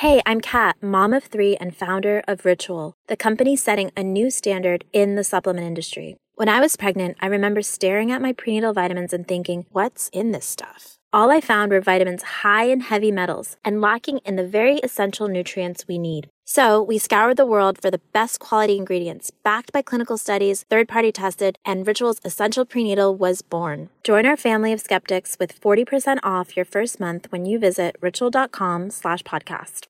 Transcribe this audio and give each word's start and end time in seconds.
Hey, 0.00 0.22
I'm 0.24 0.40
Kat, 0.40 0.76
mom 0.80 1.12
of 1.12 1.24
three 1.24 1.56
and 1.56 1.76
founder 1.76 2.22
of 2.26 2.46
Ritual, 2.46 2.94
the 3.08 3.18
company 3.18 3.54
setting 3.54 3.90
a 3.94 4.02
new 4.02 4.30
standard 4.30 4.82
in 4.94 5.14
the 5.14 5.22
supplement 5.22 5.66
industry. 5.66 6.16
When 6.36 6.48
I 6.48 6.58
was 6.58 6.74
pregnant, 6.74 7.18
I 7.20 7.26
remember 7.26 7.60
staring 7.60 8.10
at 8.10 8.22
my 8.22 8.32
prenatal 8.32 8.72
vitamins 8.72 9.12
and 9.12 9.28
thinking, 9.28 9.66
what's 9.72 10.08
in 10.08 10.30
this 10.32 10.46
stuff? 10.46 10.96
All 11.12 11.30
I 11.30 11.42
found 11.42 11.70
were 11.70 11.82
vitamins 11.82 12.22
high 12.22 12.64
in 12.64 12.80
heavy 12.80 13.12
metals 13.12 13.58
and 13.62 13.82
lacking 13.82 14.20
in 14.24 14.36
the 14.36 14.46
very 14.46 14.76
essential 14.78 15.28
nutrients 15.28 15.86
we 15.86 15.98
need. 15.98 16.30
So 16.46 16.82
we 16.82 16.96
scoured 16.96 17.36
the 17.36 17.44
world 17.44 17.78
for 17.82 17.90
the 17.90 18.00
best 18.14 18.40
quality 18.40 18.78
ingredients, 18.78 19.30
backed 19.44 19.70
by 19.70 19.82
clinical 19.82 20.16
studies, 20.16 20.64
third 20.70 20.88
party 20.88 21.12
tested, 21.12 21.58
and 21.66 21.86
Ritual's 21.86 22.22
Essential 22.24 22.64
Prenatal 22.64 23.14
was 23.14 23.42
born. 23.42 23.90
Join 24.02 24.24
our 24.24 24.38
family 24.38 24.72
of 24.72 24.80
skeptics 24.80 25.36
with 25.38 25.60
40% 25.60 26.20
off 26.22 26.56
your 26.56 26.64
first 26.64 26.98
month 26.98 27.30
when 27.30 27.44
you 27.44 27.58
visit 27.58 27.96
ritual.com 28.00 28.88
slash 28.88 29.22
podcast. 29.24 29.89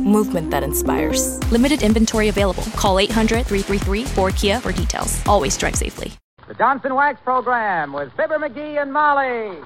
movement 0.00 0.50
that 0.50 0.62
inspires. 0.62 1.38
Limited 1.52 1.82
inventory 1.82 2.28
available. 2.28 2.64
Call 2.74 2.98
800 2.98 3.44
333 3.46 4.04
4Kia 4.04 4.60
for 4.62 4.72
details. 4.72 5.22
Always 5.26 5.56
drive 5.58 5.76
safely. 5.76 6.12
The 6.48 6.54
Johnson 6.54 6.94
Wax 6.94 7.20
Program 7.22 7.92
with 7.92 8.12
Fibber 8.16 8.38
McGee 8.38 8.80
and 8.80 8.92
Molly. 8.92 9.60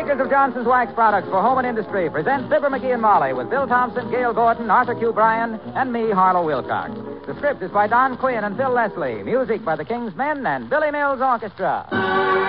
Makers 0.00 0.20
of 0.20 0.30
Johnson's 0.30 0.66
Wax 0.66 0.94
products 0.94 1.28
for 1.28 1.42
home 1.42 1.58
and 1.58 1.66
industry 1.66 2.08
present 2.08 2.48
Fibber 2.48 2.70
McGee 2.70 2.94
and 2.94 3.02
Molly 3.02 3.34
with 3.34 3.50
Bill 3.50 3.66
Thompson, 3.66 4.10
Gale 4.10 4.32
Gordon, 4.32 4.70
Arthur 4.70 4.94
Q. 4.94 5.12
Bryan, 5.12 5.60
and 5.76 5.92
me, 5.92 6.10
Harlow 6.10 6.42
Wilcox. 6.42 6.90
The 7.26 7.34
script 7.36 7.60
is 7.60 7.70
by 7.70 7.86
Don 7.86 8.16
Quinn 8.16 8.42
and 8.42 8.56
Phil 8.56 8.70
Leslie. 8.70 9.22
Music 9.22 9.62
by 9.62 9.76
the 9.76 9.84
King's 9.84 10.14
Men 10.16 10.46
and 10.46 10.70
Billy 10.70 10.90
Mills 10.90 11.20
Orchestra. 11.20 12.39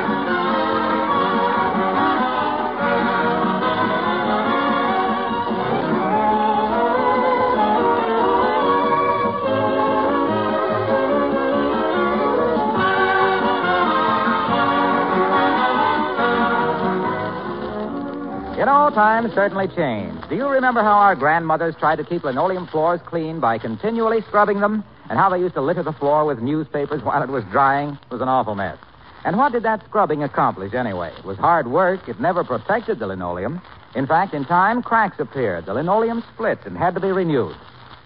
Times 18.94 19.34
certainly 19.34 19.70
change. 19.70 20.20
Do 20.28 20.36
you 20.36 20.50
remember 20.50 20.82
how 20.84 20.98
our 20.98 21.16
grandmothers 21.16 21.76
tried 21.80 21.96
to 21.98 22.04
keep 22.04 22.26
linoleum 22.26 22.68
floors 22.68 23.00
clean 23.06 23.40
by 23.40 23.58
continually 23.58 24.22
scrubbing 24.28 24.60
them? 24.60 24.84
And 25.10 25.18
how 25.18 25.30
they 25.30 25.40
used 25.40 25.54
to 25.54 25.62
litter 25.62 25.82
the 25.82 25.94
floor 25.94 26.26
with 26.26 26.40
newspapers 26.40 27.02
while 27.04 27.24
it 27.24 27.30
was 27.30 27.46
drying? 27.46 27.98
It 28.04 28.12
was 28.12 28.20
an 28.20 28.28
awful 28.28 28.54
mess. 28.54 28.78
And 29.24 29.38
what 29.38 29.54
did 29.54 29.64
that 29.64 29.86
scrubbing 29.86 30.24
accomplish 30.24 30.74
anyway? 30.74 31.14
It 31.18 31.24
was 31.24 31.38
hard 31.38 31.68
work. 31.68 32.10
It 32.10 32.20
never 32.20 32.44
protected 32.44 33.00
the 33.00 33.08
linoleum. 33.08 33.62
In 33.96 34.08
fact, 34.08 34.34
in 34.34 34.44
time, 34.44 34.84
cracks 34.84 35.20
appeared. 35.20 35.68
The 35.68 35.74
linoleum 35.74 36.22
split 36.34 36.60
and 36.66 36.78
had 36.78 36.94
to 36.96 37.00
be 37.00 37.14
renewed. 37.14 37.56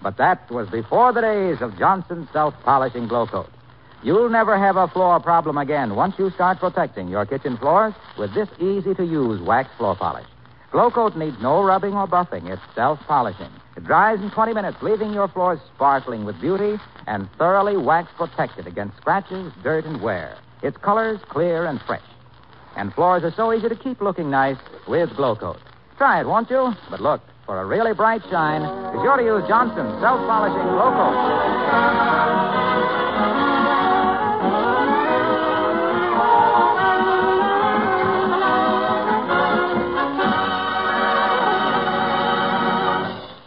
But 0.02 0.18
that 0.18 0.48
was 0.52 0.68
before 0.68 1.12
the 1.12 1.20
days 1.20 1.60
of 1.62 1.76
Johnson's 1.78 2.28
self-polishing 2.32 3.08
glow 3.08 3.26
coat. 3.26 3.50
You'll 4.04 4.28
never 4.28 4.56
have 4.56 4.76
a 4.76 4.86
floor 4.86 5.18
problem 5.18 5.58
again 5.58 5.96
once 5.96 6.14
you 6.16 6.30
start 6.30 6.60
protecting 6.60 7.08
your 7.08 7.26
kitchen 7.26 7.56
floors 7.56 7.94
with 8.16 8.32
this 8.34 8.48
easy-to-use 8.60 9.40
wax 9.40 9.68
floor 9.78 9.96
polish. 9.96 10.26
Glow 10.76 10.90
Coat 10.90 11.16
needs 11.16 11.38
no 11.40 11.64
rubbing 11.64 11.94
or 11.94 12.06
buffing. 12.06 12.52
It's 12.52 12.60
self-polishing. 12.74 13.48
It 13.78 13.84
dries 13.84 14.20
in 14.20 14.30
20 14.30 14.52
minutes, 14.52 14.76
leaving 14.82 15.10
your 15.10 15.26
floors 15.26 15.58
sparkling 15.74 16.26
with 16.26 16.38
beauty 16.38 16.78
and 17.06 17.30
thoroughly 17.38 17.78
wax 17.78 18.10
protected 18.18 18.66
against 18.66 18.94
scratches, 18.98 19.50
dirt, 19.62 19.86
and 19.86 20.02
wear. 20.02 20.36
Its 20.62 20.76
colors 20.76 21.18
clear 21.30 21.64
and 21.64 21.80
fresh. 21.80 22.04
And 22.76 22.92
floors 22.92 23.24
are 23.24 23.32
so 23.32 23.54
easy 23.54 23.70
to 23.70 23.74
keep 23.74 24.02
looking 24.02 24.28
nice 24.28 24.58
with 24.86 25.08
Glow 25.16 25.34
Coat. 25.34 25.60
Try 25.96 26.20
it, 26.20 26.26
won't 26.26 26.50
you? 26.50 26.74
But 26.90 27.00
look, 27.00 27.22
for 27.46 27.58
a 27.58 27.64
really 27.64 27.94
bright 27.94 28.20
shine, 28.28 28.60
be 28.92 28.98
sure 28.98 29.16
to 29.16 29.24
use 29.24 29.48
Johnson's 29.48 29.98
self-polishing 30.02 30.60
Glow 30.60 30.90
Coat. 30.92 32.65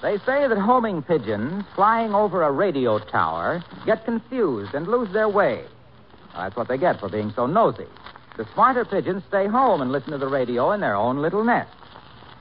They 0.09 0.17
say 0.25 0.47
that 0.47 0.57
homing 0.57 1.03
pigeons 1.03 1.65
flying 1.75 2.15
over 2.15 2.41
a 2.41 2.51
radio 2.51 2.97
tower 2.97 3.63
get 3.85 4.05
confused 4.05 4.73
and 4.73 4.87
lose 4.87 5.13
their 5.13 5.29
way. 5.29 5.63
That's 6.33 6.55
what 6.55 6.67
they 6.67 6.79
get 6.79 6.99
for 6.99 7.09
being 7.09 7.31
so 7.35 7.45
nosy. 7.45 7.85
The 8.35 8.47
smarter 8.55 8.85
pigeons 8.85 9.21
stay 9.27 9.45
home 9.45 9.83
and 9.83 9.91
listen 9.91 10.09
to 10.13 10.17
the 10.17 10.27
radio 10.27 10.71
in 10.71 10.81
their 10.81 10.95
own 10.95 11.21
little 11.21 11.43
nest. 11.43 11.69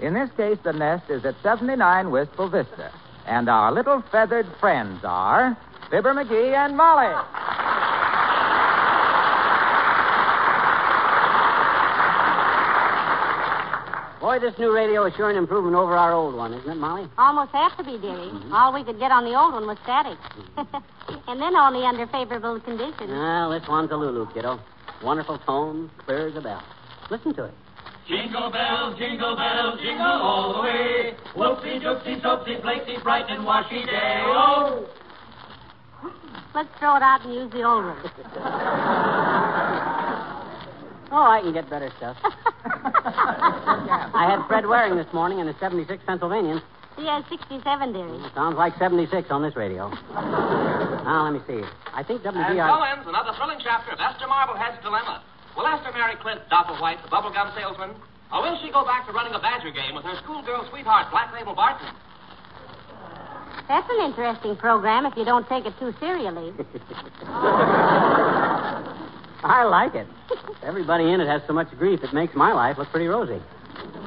In 0.01 0.15
this 0.15 0.31
case, 0.35 0.57
the 0.65 0.73
nest 0.73 1.11
is 1.11 1.27
at 1.27 1.35
79 1.43 2.11
Wistful 2.11 2.49
Vista. 2.49 2.91
And 3.27 3.51
our 3.51 3.71
little 3.71 4.03
feathered 4.11 4.47
friends 4.59 5.01
are 5.05 5.55
Fibber 5.91 6.15
McGee 6.15 6.55
and 6.55 6.75
Molly. 6.75 7.15
Boy, 14.29 14.39
this 14.39 14.53
new 14.59 14.75
radio 14.75 15.07
is 15.07 15.15
sure 15.17 15.31
an 15.31 15.37
improvement 15.37 15.75
over 15.75 15.97
our 15.97 16.13
old 16.13 16.35
one, 16.35 16.53
isn't 16.53 16.71
it, 16.71 16.75
Molly? 16.75 17.09
Almost 17.17 17.51
have 17.53 17.75
to 17.79 17.83
be, 17.83 17.97
dearie. 17.97 18.29
Mm-hmm. 18.29 18.53
All 18.53 18.75
we 18.75 18.85
could 18.85 18.99
get 18.99 19.11
on 19.11 19.25
the 19.25 19.33
old 19.33 19.55
one 19.55 19.67
was 19.67 19.79
static. 19.85 20.19
Mm-hmm. 20.21 21.25
and 21.31 21.41
then 21.41 21.57
only 21.57 21.87
under 21.87 22.07
favorable 22.09 22.61
conditions. 22.61 23.09
Well, 23.09 23.49
this 23.49 23.67
one's 23.67 23.91
a 23.91 23.97
Lulu, 23.97 24.31
kiddo. 24.35 24.61
Wonderful 25.03 25.39
tone, 25.49 25.91
clear 26.05 26.29
as 26.29 26.37
a 26.37 26.43
bell. 26.43 26.63
Listen 27.11 27.33
to 27.37 27.45
it. 27.45 27.55
Jingle 28.07 28.53
bells, 28.53 28.99
jingle 28.99 29.35
bells, 29.35 29.81
jingle 29.81 30.05
all 30.05 30.53
the 30.53 30.61
way. 30.61 31.17
Whoopsie, 31.33 31.81
doopsie, 31.81 32.21
soapsie, 32.21 32.61
flakesy, 32.61 32.97
bright 33.03 33.31
and 33.31 33.47
washy 33.47 33.81
day. 33.87 34.21
Oh! 34.27 34.87
Let's 36.55 36.69
throw 36.79 36.97
it 36.97 37.03
out 37.03 37.25
and 37.25 37.33
use 37.33 37.51
the 37.51 37.63
old 37.63 37.87
one. 37.87 37.97
Oh, 41.11 41.25
I 41.25 41.41
can 41.41 41.53
get 41.53 41.69
better 41.71 41.91
stuff. 41.97 42.17
I 42.25 44.27
had 44.29 44.47
Fred 44.47 44.67
Waring 44.67 44.97
this 44.97 45.07
morning 45.13 45.39
in 45.41 45.49
a 45.49 45.59
76 45.59 46.03
Pennsylvanian. 46.07 46.61
CS 46.97 47.25
67, 47.31 47.93
dearie. 47.93 48.21
Sounds 48.35 48.57
like 48.59 48.77
76 48.77 49.31
on 49.31 49.41
this 49.43 49.57
radio. 49.57 49.89
now, 50.13 51.31
let 51.31 51.33
me 51.33 51.41
see. 51.47 51.63
I 51.95 52.03
think 52.03 52.25
And 52.27 52.37
WBR. 52.37 52.69
so 52.69 52.83
ends 52.83 53.07
another 53.07 53.33
thrilling 53.39 53.59
chapter 53.63 53.93
of 53.93 54.01
Esther 54.01 54.27
Marblehead's 54.27 54.83
dilemma. 54.83 55.23
Will 55.57 55.67
Esther 55.67 55.93
marry 55.93 56.17
Clint 56.21 56.43
Doppelwhite, 56.51 57.01
the 57.03 57.09
bubblegum 57.09 57.55
salesman? 57.55 57.91
Or 58.33 58.43
will 58.43 58.59
she 58.61 58.71
go 58.71 58.85
back 58.85 59.07
to 59.07 59.13
running 59.13 59.33
a 59.33 59.39
badger 59.39 59.71
game 59.71 59.95
with 59.95 60.05
her 60.05 60.17
schoolgirl 60.25 60.67
sweetheart, 60.71 61.11
Black 61.11 61.33
Label 61.33 61.55
Barton? 61.55 61.89
That's 63.69 63.89
an 63.91 64.11
interesting 64.11 64.57
program 64.57 65.07
if 65.07 65.17
you 65.17 65.25
don't 65.25 65.49
take 65.49 65.65
it 65.67 65.75
too 65.79 65.95
serially. 66.01 66.53
I 69.45 69.65
like 69.65 69.95
it. 69.95 70.07
Everybody 70.63 71.13
in 71.13 71.21
it 71.21 71.29
has 71.29 71.43
so 71.47 71.53
much 71.53 71.71
grief, 71.79 72.03
it 72.03 72.13
makes 72.13 72.35
my 72.35 72.53
life 72.53 72.79
look 72.79 72.89
pretty 72.91 73.07
rosy. 73.07 73.41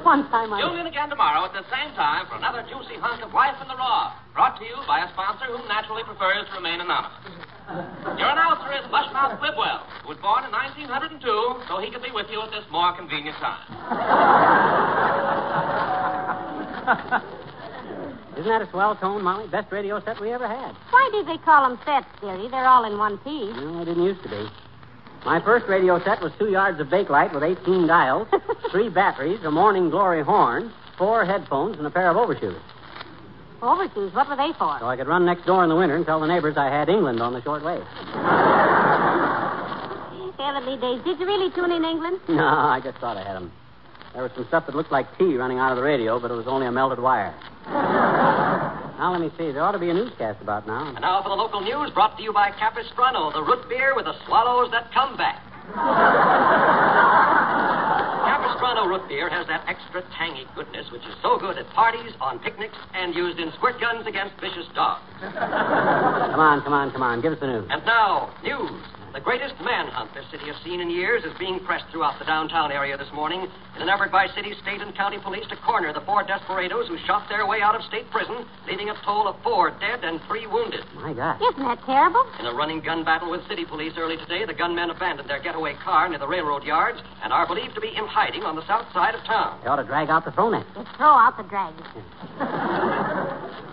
One 0.02 0.28
time 0.28 0.52
I. 0.52 0.60
Tune 0.60 0.80
in 0.80 0.86
again 0.86 1.08
tomorrow 1.08 1.46
at 1.46 1.52
the 1.54 1.64
same 1.70 1.94
time 1.94 2.26
for 2.26 2.34
another 2.36 2.62
juicy 2.68 2.98
hunk 2.98 3.22
of 3.22 3.32
Life 3.32 3.54
in 3.62 3.68
the 3.68 3.76
Raw, 3.76 4.12
brought 4.34 4.58
to 4.58 4.64
you 4.64 4.74
by 4.86 5.06
a 5.06 5.08
sponsor 5.14 5.46
who 5.46 5.62
naturally 5.68 6.02
prefers 6.04 6.44
to 6.50 6.54
remain 6.58 6.80
anonymous. 6.80 7.22
Your 8.18 8.28
announcer 8.34 8.74
is 8.74 8.84
Mushmouth 8.90 9.38
Quibwell, 9.38 9.86
who 10.02 10.08
was 10.10 10.18
born 10.18 10.44
in 10.44 10.50
1902, 10.50 11.22
so 11.70 11.78
he 11.78 11.88
could 11.94 12.02
be 12.02 12.10
with 12.10 12.26
you 12.28 12.42
at 12.42 12.50
this 12.50 12.66
more 12.70 12.92
convenient 12.98 13.38
time. 13.38 13.62
Isn't 18.36 18.50
that 18.50 18.62
a 18.62 18.70
swell 18.70 18.96
tone, 18.96 19.22
Molly? 19.22 19.46
Best 19.48 19.70
radio 19.70 20.02
set 20.04 20.20
we 20.20 20.32
ever 20.32 20.48
had. 20.48 20.74
Why 20.90 21.08
do 21.12 21.24
they 21.24 21.38
call 21.38 21.68
them 21.68 21.78
sets, 21.86 22.10
dearie? 22.20 22.48
They're 22.50 22.66
all 22.66 22.84
in 22.84 22.98
one 22.98 23.18
piece. 23.18 23.54
No, 23.54 23.82
it 23.82 23.84
didn't 23.86 24.02
used 24.02 24.22
to 24.24 24.28
be. 24.28 24.48
My 25.24 25.40
first 25.44 25.66
radio 25.68 26.02
set 26.02 26.20
was 26.20 26.32
two 26.38 26.50
yards 26.50 26.80
of 26.80 26.88
bakelite 26.88 27.32
with 27.32 27.42
18 27.44 27.86
dials, 27.86 28.26
three 28.70 28.88
batteries, 28.88 29.40
a 29.44 29.50
morning 29.50 29.88
glory 29.90 30.22
horn, 30.22 30.72
four 30.98 31.24
headphones, 31.24 31.78
and 31.78 31.86
a 31.86 31.90
pair 31.90 32.10
of 32.10 32.16
overshoes. 32.16 32.60
Overshoes, 33.62 34.12
what 34.14 34.28
were 34.28 34.36
they 34.36 34.52
for? 34.58 34.76
So 34.80 34.86
I 34.86 34.96
could 34.96 35.06
run 35.06 35.24
next 35.24 35.46
door 35.46 35.62
in 35.62 35.68
the 35.70 35.76
winter 35.76 35.94
and 35.94 36.04
tell 36.04 36.18
the 36.18 36.26
neighbors 36.26 36.56
I 36.56 36.66
had 36.66 36.88
England 36.88 37.20
on 37.20 37.32
the 37.32 37.42
short 37.42 37.62
wave. 37.64 37.84
Heavenly 40.38 40.76
days. 40.80 41.04
Did 41.04 41.20
you 41.20 41.26
really 41.26 41.50
tune 41.52 41.70
in 41.70 41.84
England? 41.84 42.18
No, 42.28 42.44
I 42.44 42.80
just 42.82 42.98
thought 42.98 43.16
I 43.16 43.22
had 43.22 43.36
them. 43.36 43.52
There 44.12 44.22
was 44.22 44.32
some 44.34 44.44
stuff 44.48 44.66
that 44.66 44.74
looked 44.74 44.90
like 44.92 45.06
tea 45.16 45.36
running 45.36 45.58
out 45.58 45.70
of 45.70 45.76
the 45.76 45.82
radio, 45.82 46.18
but 46.18 46.30
it 46.30 46.34
was 46.34 46.46
only 46.48 46.66
a 46.66 46.72
melted 46.72 46.98
wire. 46.98 47.32
Now, 49.02 49.10
let 49.10 49.20
me 49.20 49.34
see. 49.36 49.50
There 49.50 49.64
ought 49.64 49.72
to 49.72 49.82
be 49.82 49.90
a 49.90 49.94
newscast 49.94 50.40
about 50.40 50.64
now. 50.64 50.86
And 50.94 51.00
now 51.02 51.20
for 51.24 51.28
the 51.28 51.34
local 51.34 51.60
news 51.60 51.90
brought 51.90 52.16
to 52.18 52.22
you 52.22 52.32
by 52.32 52.52
Capistrano, 52.54 53.32
the 53.32 53.42
root 53.42 53.68
beer 53.68 53.96
with 53.96 54.04
the 54.04 54.14
swallows 54.26 54.70
that 54.70 54.94
come 54.94 55.16
back. 55.16 55.42
Capistrano 58.30 58.86
root 58.86 59.02
beer 59.08 59.28
has 59.28 59.44
that 59.48 59.66
extra 59.66 60.06
tangy 60.16 60.46
goodness 60.54 60.86
which 60.92 61.02
is 61.02 61.16
so 61.20 61.36
good 61.36 61.58
at 61.58 61.66
parties, 61.70 62.12
on 62.20 62.38
picnics, 62.38 62.78
and 62.94 63.12
used 63.12 63.40
in 63.40 63.50
squirt 63.58 63.80
guns 63.80 64.06
against 64.06 64.38
vicious 64.38 64.70
dogs. 64.72 65.02
Come 65.18 66.38
on, 66.38 66.62
come 66.62 66.72
on, 66.72 66.92
come 66.92 67.02
on. 67.02 67.20
Give 67.20 67.32
us 67.32 67.40
the 67.40 67.48
news. 67.48 67.66
And 67.70 67.84
now, 67.84 68.30
news. 68.44 68.70
The 69.12 69.20
greatest 69.20 69.60
manhunt 69.60 70.14
this 70.14 70.24
city 70.32 70.48
has 70.48 70.56
seen 70.64 70.80
in 70.80 70.88
years 70.88 71.22
is 71.22 71.36
being 71.38 71.60
pressed 71.60 71.84
throughout 71.92 72.18
the 72.18 72.24
downtown 72.24 72.72
area 72.72 72.96
this 72.96 73.12
morning 73.12 73.44
in 73.76 73.82
an 73.82 73.90
effort 73.90 74.10
by 74.10 74.26
city, 74.34 74.54
state, 74.62 74.80
and 74.80 74.94
county 74.96 75.18
police 75.20 75.44
to 75.52 75.56
corner 75.56 75.92
the 75.92 76.00
four 76.00 76.24
desperados 76.24 76.88
who 76.88 76.96
shot 77.04 77.28
their 77.28 77.46
way 77.46 77.60
out 77.60 77.74
of 77.74 77.82
state 77.84 78.08
prison, 78.10 78.46
leaving 78.66 78.88
a 78.88 78.94
toll 79.04 79.28
of 79.28 79.36
four 79.42 79.68
dead 79.68 80.00
and 80.02 80.18
three 80.26 80.46
wounded. 80.46 80.80
My 80.94 81.12
God. 81.12 81.36
Isn't 81.44 81.62
that 81.62 81.84
terrible? 81.84 82.24
In 82.40 82.46
a 82.46 82.54
running 82.54 82.80
gun 82.80 83.04
battle 83.04 83.30
with 83.30 83.46
city 83.48 83.66
police 83.66 83.92
early 83.98 84.16
today, 84.16 84.46
the 84.46 84.54
gunmen 84.54 84.88
abandoned 84.88 85.28
their 85.28 85.42
getaway 85.42 85.74
car 85.84 86.08
near 86.08 86.18
the 86.18 86.26
railroad 86.26 86.64
yards 86.64 86.98
and 87.22 87.34
are 87.34 87.46
believed 87.46 87.74
to 87.74 87.82
be 87.82 87.92
in 87.94 88.06
hiding 88.06 88.44
on 88.44 88.56
the 88.56 88.66
south 88.66 88.90
side 88.94 89.14
of 89.14 89.20
town. 89.24 89.60
They 89.62 89.68
ought 89.68 89.76
to 89.76 89.84
drag 89.84 90.08
out 90.08 90.24
the 90.24 90.32
throw 90.32 90.48
net. 90.48 90.64
Just 90.74 90.88
throw 90.96 91.12
out 91.12 91.36
the 91.36 91.44
drag. 91.44 91.74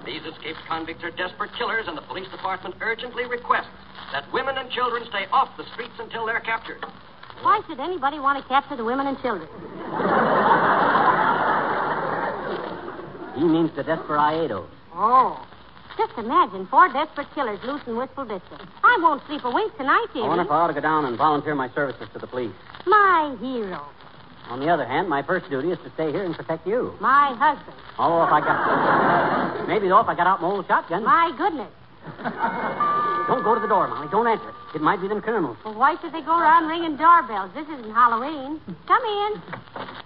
These 0.10 0.26
escaped 0.26 0.58
convicts 0.68 1.04
are 1.04 1.12
desperate 1.12 1.52
killers, 1.56 1.86
and 1.88 1.96
the 1.96 2.02
police 2.02 2.28
department 2.30 2.74
urgently 2.82 3.26
requests 3.26 3.70
that 4.12 4.26
women 4.34 4.58
and 4.58 4.72
children 4.72 5.06
stay 5.08 5.28
off 5.32 5.56
the 5.56 5.64
streets 5.74 5.94
until 6.00 6.26
they're 6.26 6.40
captured. 6.40 6.84
Why 7.44 7.62
should 7.68 7.80
anybody 7.80 8.18
want 8.18 8.42
to 8.42 8.50
capture 8.50 8.76
the 8.76 8.84
women 8.84 9.06
and 9.06 9.22
children? 9.22 9.48
He 13.38 13.44
means 13.46 13.70
the 13.76 13.84
desperados. 13.84 14.68
Oh. 14.96 15.46
Just 15.96 16.18
imagine 16.18 16.66
four 16.72 16.92
desperate 16.92 17.28
killers 17.36 17.60
loose 17.64 17.82
in 17.86 17.96
Wistful 17.96 18.26
Vista. 18.26 18.68
I 18.84 18.98
won't 19.00 19.22
sleep 19.28 19.44
a 19.44 19.52
wink 19.52 19.78
tonight, 19.78 20.08
I 20.10 20.14
dearie. 20.14 20.28
wonder 20.28 20.44
if 20.44 20.50
I 20.50 20.56
ought 20.56 20.68
to 20.68 20.74
go 20.74 20.82
down 20.82 21.06
and 21.06 21.20
volunteer 21.20 21.54
my 21.54 21.70
services 21.76 22.10
to 22.14 22.20
the 22.20 22.26
police. 22.26 22.56
My 22.88 23.38
hero. 23.40 23.86
On 24.50 24.60
the 24.60 24.68
other 24.68 24.86
hand, 24.86 25.07
my 25.07 25.22
first 25.22 25.48
duty 25.50 25.69
is 25.72 25.78
to 25.86 25.92
stay 25.94 26.12
here 26.12 26.24
and 26.25 26.34
protect 26.34 26.66
you. 26.66 26.94
My 27.00 27.36
husband. 27.38 27.78
Oh, 28.00 28.24
if 28.24 28.31
I 28.34 28.40
got. 28.42 29.68
Maybe, 29.68 29.88
though, 29.88 30.00
if 30.00 30.07
I 30.07 30.16
got 30.16 30.25
out 30.25 30.42
my 30.42 30.48
old 30.50 30.66
shotgun. 30.66 31.04
My 31.04 31.31
goodness. 31.38 31.69
Don't 33.28 33.44
go 33.44 33.54
to 33.54 33.62
the 33.62 33.68
door, 33.68 33.88
Molly. 33.88 34.07
Don't 34.10 34.25
answer 34.25 34.50
It 34.50 34.78
It 34.78 34.81
might 34.81 35.00
be 35.01 35.07
them 35.07 35.22
criminals. 35.22 35.57
Well, 35.63 35.75
why 35.75 35.96
should 36.01 36.13
they 36.13 36.22
go 36.22 36.34
around 36.36 36.68
ringing 36.68 36.98
doorbells? 36.98 37.51
This 37.54 37.68
isn't 37.68 37.94
Halloween. 37.94 38.60
Come 38.88 39.04
in. 39.06 39.42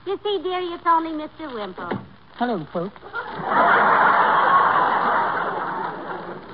You 0.06 0.20
see, 0.22 0.44
dearie, 0.44 0.74
it's 0.76 0.84
only 0.86 1.12
Mr. 1.12 1.48
Wimple. 1.54 1.98
Hello, 2.36 2.68
folks. 2.74 3.00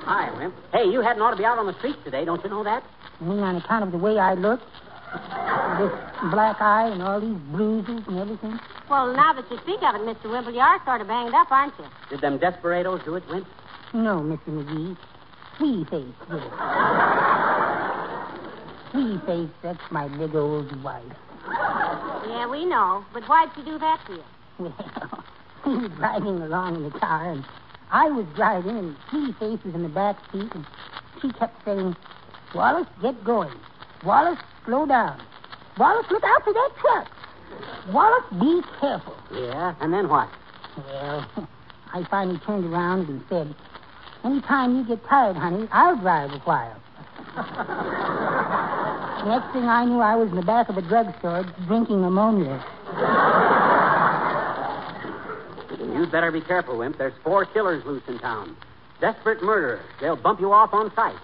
Hi, 0.06 0.30
Wimp. 0.38 0.54
Hey, 0.72 0.84
you 0.84 1.00
hadn't 1.00 1.22
ought 1.22 1.32
to 1.32 1.36
be 1.36 1.44
out 1.44 1.58
on 1.58 1.66
the 1.66 1.74
streets 1.78 1.98
today. 2.04 2.24
Don't 2.24 2.42
you 2.44 2.50
know 2.50 2.62
that? 2.62 2.84
I 3.20 3.24
mean, 3.24 3.40
on 3.40 3.56
account 3.56 3.82
of 3.82 3.90
the 3.90 3.98
way 3.98 4.18
I 4.18 4.34
look, 4.34 4.60
this 5.12 5.92
black 6.30 6.60
eye 6.60 6.88
and 6.88 7.02
all 7.02 7.20
these 7.20 7.38
bruises 7.52 8.02
and 8.06 8.18
everything. 8.18 8.58
Well, 8.88 9.12
now 9.14 9.32
that 9.32 9.50
you 9.50 9.58
speak 9.58 9.82
of 9.82 9.94
it, 9.94 10.02
Mr. 10.02 10.30
Wimple, 10.30 10.52
you 10.52 10.60
are 10.60 10.80
sort 10.84 11.00
of 11.00 11.08
banged 11.08 11.34
up, 11.34 11.50
aren't 11.50 11.78
you? 11.78 11.84
Did 12.10 12.20
them 12.20 12.38
desperados 12.38 13.00
do 13.04 13.14
it, 13.16 13.28
Wimp? 13.28 13.46
No, 13.92 14.20
Mr. 14.20 14.48
McGee. 14.48 14.96
Sweet 15.58 15.88
face 15.90 16.14
did 16.28 16.42
it. 16.42 16.52
Sweet 18.92 19.24
face, 19.26 19.50
that's 19.62 19.90
my 19.90 20.08
big 20.08 20.34
old 20.34 20.82
wife. 20.82 21.04
Yeah, 21.46 22.48
we 22.48 22.64
know. 22.64 23.04
But 23.12 23.24
why'd 23.24 23.50
she 23.54 23.62
do 23.62 23.78
that 23.78 24.00
to 24.06 24.14
you? 24.14 24.24
Well, 24.58 25.24
we 25.66 25.76
were 25.76 25.88
driving 25.88 26.42
along 26.42 26.76
in 26.76 26.82
the 26.84 26.90
car, 26.90 27.30
and 27.32 27.44
I 27.90 28.08
was 28.10 28.26
driving, 28.34 28.76
and 28.76 28.96
Sweet 29.10 29.36
face 29.38 29.64
was 29.64 29.74
in 29.74 29.82
the 29.82 29.88
back 29.88 30.16
seat, 30.32 30.50
and 30.54 30.66
she 31.20 31.32
kept 31.32 31.64
saying, 31.64 31.96
Wallace, 32.54 32.88
get 33.02 33.22
going. 33.24 33.54
Wallace, 34.04 34.38
slow 34.64 34.86
down. 34.86 35.20
Wallace, 35.78 36.06
look 36.10 36.24
out 36.24 36.44
for 36.44 36.52
that 36.52 36.70
truck. 36.80 37.08
Wallace, 37.92 38.24
be 38.38 38.62
careful. 38.80 39.16
Yeah, 39.32 39.74
and 39.80 39.92
then 39.92 40.08
what? 40.08 40.28
Well, 40.76 41.26
I 41.92 42.04
finally 42.10 42.38
turned 42.46 42.64
around 42.64 43.08
and 43.08 43.22
said, 43.28 43.54
Anytime 44.22 44.76
you 44.76 44.84
get 44.84 45.04
tired, 45.06 45.36
honey, 45.36 45.66
I'll 45.72 45.96
drive 45.96 46.30
a 46.30 46.38
while. 46.40 46.76
Next 49.26 49.52
thing 49.52 49.64
I 49.64 49.84
knew, 49.84 50.00
I 50.00 50.16
was 50.16 50.28
in 50.28 50.36
the 50.36 50.42
back 50.42 50.68
of 50.68 50.76
a 50.76 50.82
drugstore 50.82 51.44
drinking 51.66 52.04
ammonia. 52.04 52.62
You'd 55.92 56.12
better 56.12 56.30
be 56.30 56.40
careful, 56.40 56.78
Wimp. 56.78 56.98
There's 56.98 57.14
four 57.22 57.44
killers 57.46 57.84
loose 57.84 58.02
in 58.08 58.18
town. 58.18 58.56
Desperate 59.00 59.42
murderers. 59.42 59.84
They'll 60.00 60.16
bump 60.16 60.40
you 60.40 60.52
off 60.52 60.72
on 60.74 60.92
sight. 60.94 61.16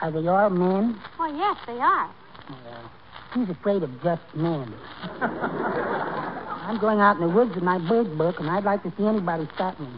Are 0.00 0.10
they 0.10 0.26
all 0.28 0.50
men? 0.50 1.00
Well, 1.18 1.34
yes, 1.34 1.56
they 1.66 1.78
are. 1.78 2.10
Well, 2.48 2.90
who's 3.32 3.48
afraid 3.50 3.82
of 3.82 3.90
just 4.02 4.22
men? 4.34 4.74
I'm 5.20 6.78
going 6.80 7.00
out 7.00 7.16
in 7.16 7.22
the 7.28 7.34
woods 7.34 7.54
with 7.54 7.64
my 7.64 7.78
bird 7.78 8.16
book, 8.16 8.40
and 8.40 8.48
I'd 8.50 8.64
like 8.64 8.82
to 8.82 8.92
see 8.96 9.06
anybody 9.06 9.48
stop 9.54 9.78
me. 9.80 9.88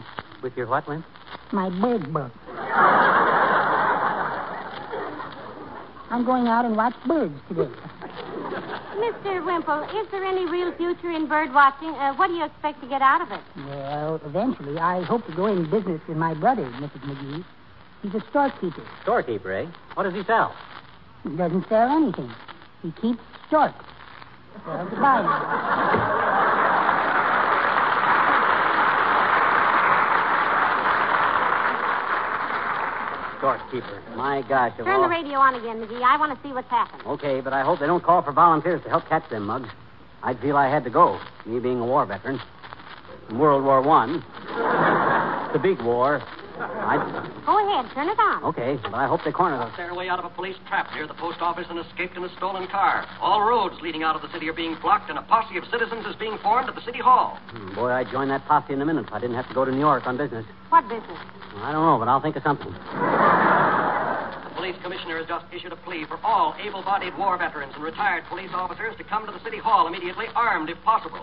With 0.41 0.55
your 0.57 0.67
what, 0.67 0.87
Wimp? 0.87 1.05
My 1.51 1.69
bird 1.69 2.11
book. 2.13 2.31
I'm 6.09 6.25
going 6.25 6.47
out 6.47 6.65
and 6.65 6.75
watch 6.75 6.95
birds 7.07 7.33
today. 7.47 7.71
Mr. 8.95 9.43
Wimple, 9.45 9.83
is 10.01 10.07
there 10.11 10.23
any 10.23 10.45
real 10.45 10.73
future 10.75 11.09
in 11.11 11.27
bird 11.27 11.53
watching? 11.53 11.89
Uh, 11.89 12.13
what 12.15 12.27
do 12.27 12.33
you 12.33 12.43
expect 12.43 12.81
to 12.81 12.87
get 12.87 13.01
out 13.01 13.21
of 13.21 13.31
it? 13.31 13.39
Well, 13.67 14.21
eventually, 14.25 14.77
I 14.77 15.03
hope 15.03 15.25
to 15.27 15.35
go 15.35 15.47
in 15.47 15.69
business 15.69 16.01
with 16.07 16.17
my 16.17 16.33
brother, 16.33 16.65
Mrs. 16.65 17.01
McGee. 17.01 17.45
He's 18.03 18.13
a 18.13 18.21
storekeeper. 18.29 18.83
Storekeeper, 19.03 19.51
eh? 19.53 19.65
What 19.93 20.03
does 20.03 20.13
he 20.13 20.23
sell? 20.23 20.53
He 21.23 21.29
doesn't 21.35 21.67
sell 21.69 21.89
anything. 21.89 22.31
He 22.81 22.91
keeps 22.93 23.19
storks. 23.47 23.75
Well, 24.65 24.85
goodbye. 24.85 25.21
now. 25.21 26.41
Storekeeper. 33.37 34.01
My 34.15 34.43
gosh. 34.47 34.77
Turn 34.77 34.87
all- 34.87 35.01
the 35.01 35.09
radio 35.09 35.39
on 35.39 35.55
again, 35.55 35.81
McGee. 35.81 36.03
I 36.03 36.17
want 36.17 36.31
to 36.31 36.47
see 36.47 36.53
what's 36.53 36.69
happened. 36.69 37.01
Okay, 37.07 37.41
but 37.41 37.53
I 37.53 37.61
hope 37.63 37.79
they 37.79 37.87
don't 37.87 38.03
call 38.03 38.21
for 38.21 38.31
volunteers 38.31 38.83
to 38.83 38.89
help 38.89 39.07
catch 39.09 39.27
them 39.29 39.47
mugs. 39.47 39.69
I'd 40.21 40.39
feel 40.39 40.55
I 40.55 40.67
had 40.69 40.83
to 40.83 40.91
go, 40.91 41.19
me 41.45 41.59
being 41.59 41.79
a 41.79 41.85
war 41.85 42.05
veteran. 42.05 42.39
From 43.27 43.39
World 43.39 43.63
War 43.63 43.81
One. 43.81 44.23
the 45.53 45.59
big 45.59 45.81
war. 45.81 46.21
I'd... 46.59 47.45
Go 47.45 47.55
ahead, 47.57 47.91
turn 47.93 48.09
it 48.09 48.19
on. 48.19 48.43
Okay, 48.43 48.77
but 48.81 48.93
I 48.93 49.07
hope 49.07 49.21
they 49.23 49.31
corner 49.31 49.57
Got 49.57 49.69
us. 49.71 49.77
their 49.77 49.93
way 49.93 50.09
out 50.09 50.19
of 50.19 50.25
a 50.25 50.29
police 50.29 50.55
trap 50.67 50.89
near 50.93 51.07
the 51.07 51.13
post 51.13 51.39
office 51.41 51.65
and 51.69 51.79
escaped 51.79 52.17
in 52.17 52.23
a 52.23 52.29
stolen 52.37 52.67
car. 52.67 53.05
All 53.19 53.41
roads 53.47 53.75
leading 53.81 54.03
out 54.03 54.15
of 54.15 54.21
the 54.21 54.31
city 54.31 54.49
are 54.49 54.53
being 54.53 54.75
blocked, 54.81 55.09
and 55.09 55.17
a 55.17 55.23
posse 55.23 55.57
of 55.57 55.63
citizens 55.71 56.05
is 56.05 56.15
being 56.17 56.37
formed 56.39 56.69
at 56.69 56.75
the 56.75 56.81
city 56.81 56.99
hall. 56.99 57.37
Hmm, 57.51 57.73
Boy, 57.75 57.91
I'd 57.91 58.09
join 58.11 58.27
that 58.29 58.45
posse 58.45 58.73
in 58.73 58.81
a 58.81 58.85
minute 58.85 59.07
if 59.07 59.13
I 59.13 59.19
didn't 59.19 59.35
have 59.35 59.47
to 59.49 59.53
go 59.53 59.65
to 59.65 59.71
New 59.71 59.79
York 59.79 60.05
on 60.07 60.17
business. 60.17 60.45
What 60.69 60.87
business? 60.89 61.17
I 61.57 61.71
don't 61.71 61.85
know, 61.85 61.97
but 61.99 62.07
I'll 62.07 62.21
think 62.21 62.35
of 62.35 62.43
something. 62.43 62.71
The 62.71 64.51
police 64.55 64.75
commissioner 64.83 65.17
has 65.17 65.27
just 65.27 65.45
issued 65.51 65.71
a 65.73 65.75
plea 65.77 66.05
for 66.05 66.19
all 66.23 66.55
able-bodied 66.61 67.17
war 67.17 67.37
veterans 67.37 67.73
and 67.75 67.83
retired 67.83 68.23
police 68.29 68.51
officers 68.53 68.95
to 68.97 69.03
come 69.03 69.25
to 69.25 69.31
the 69.31 69.43
city 69.43 69.57
hall 69.57 69.87
immediately, 69.87 70.25
armed 70.35 70.69
if 70.69 70.77
possible. 70.83 71.19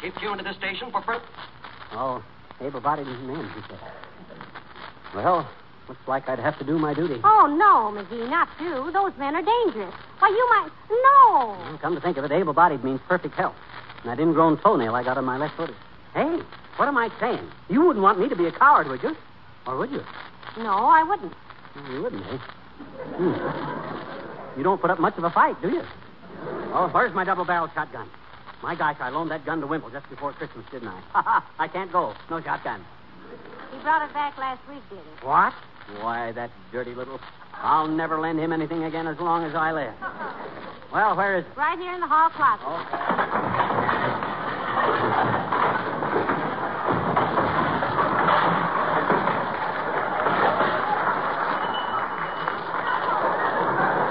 Keep 0.00 0.16
tuned 0.20 0.38
to 0.38 0.44
this 0.44 0.56
station 0.56 0.90
for 0.90 1.02
further. 1.02 1.24
Oh, 1.92 2.22
able-bodied 2.60 3.06
men, 3.06 3.50
he 3.54 3.60
said. 3.68 3.78
Well, 5.14 5.48
looks 5.88 6.00
like 6.06 6.28
I'd 6.28 6.38
have 6.38 6.58
to 6.58 6.64
do 6.64 6.78
my 6.78 6.94
duty. 6.94 7.20
Oh, 7.24 7.46
no, 7.46 7.90
McGee, 7.98 8.28
not 8.28 8.48
you. 8.60 8.90
Those 8.92 9.12
men 9.18 9.34
are 9.34 9.42
dangerous. 9.42 9.94
Why, 10.18 10.28
you 10.28 10.48
might. 10.50 10.70
No. 10.90 11.48
Well, 11.70 11.78
come 11.78 11.94
to 11.94 12.00
think 12.00 12.16
of 12.16 12.24
it, 12.24 12.32
able-bodied 12.32 12.84
means 12.84 13.00
perfect 13.08 13.34
health. 13.34 13.56
And 14.02 14.10
that 14.12 14.20
ingrown 14.22 14.58
toenail 14.58 14.94
I 14.94 15.02
got 15.02 15.16
on 15.18 15.24
my 15.24 15.36
left 15.38 15.56
foot. 15.56 15.70
is- 15.70 15.76
Hey, 16.14 16.40
what 16.76 16.88
am 16.88 16.96
I 16.96 17.10
saying? 17.20 17.46
You 17.68 17.82
wouldn't 17.82 18.02
want 18.02 18.18
me 18.18 18.28
to 18.28 18.36
be 18.36 18.46
a 18.46 18.52
coward, 18.52 18.86
would 18.88 19.02
you? 19.02 19.16
Or 19.66 19.76
would 19.76 19.90
you? 19.90 20.02
No, 20.58 20.70
I 20.70 21.02
wouldn't. 21.02 21.32
You 21.90 22.02
wouldn't, 22.02 22.24
eh? 22.26 22.36
Hmm. 23.16 24.58
You 24.58 24.64
don't 24.64 24.80
put 24.80 24.90
up 24.90 24.98
much 24.98 25.16
of 25.18 25.24
a 25.24 25.30
fight, 25.30 25.60
do 25.62 25.68
you? 25.68 25.82
Oh, 26.72 26.88
where's 26.92 27.14
my 27.14 27.24
double-barreled 27.24 27.70
shotgun? 27.74 28.08
My 28.62 28.74
gosh, 28.74 28.96
I 29.00 29.10
loaned 29.10 29.30
that 29.30 29.44
gun 29.46 29.60
to 29.60 29.66
Wimple 29.66 29.90
just 29.90 30.08
before 30.10 30.32
Christmas, 30.32 30.64
didn't 30.70 30.88
I? 30.88 31.00
Ha 31.12 31.22
ha! 31.26 31.44
I 31.58 31.68
can't 31.68 31.92
go. 31.92 32.14
No 32.30 32.40
shotgun. 32.40 32.84
He 33.72 33.78
brought 33.82 34.08
it 34.08 34.12
back 34.14 34.36
last 34.38 34.60
week, 34.68 34.82
did 34.90 34.98
he? 34.98 35.26
What? 35.26 35.52
Why, 36.00 36.32
that 36.32 36.50
dirty 36.72 36.94
little. 36.94 37.20
I'll 37.54 37.88
never 37.88 38.20
lend 38.20 38.38
him 38.38 38.52
anything 38.52 38.84
again 38.84 39.06
as 39.06 39.18
long 39.18 39.44
as 39.44 39.54
I 39.54 39.72
live. 39.72 39.94
Well, 40.92 41.16
where 41.16 41.38
is 41.38 41.44
it? 41.44 41.56
Right 41.56 41.78
here 41.78 41.92
in 41.92 42.00
the 42.00 42.06
hall 42.06 42.30
closet. 42.30 42.64
Oh. 42.66 42.78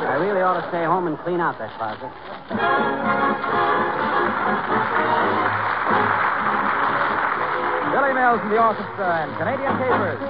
I 0.08 0.16
really 0.20 0.42
ought 0.42 0.62
to 0.62 0.68
stay 0.70 0.84
home 0.84 1.08
and 1.08 1.18
clean 1.20 1.40
out 1.40 1.58
that 1.58 1.76
closet. 1.78 2.12
Mills 8.14 8.40
and 8.42 8.52
the 8.52 8.62
orchestra 8.62 9.24
and 9.24 9.36
Canadian 9.38 9.78
Capers. 9.78 10.22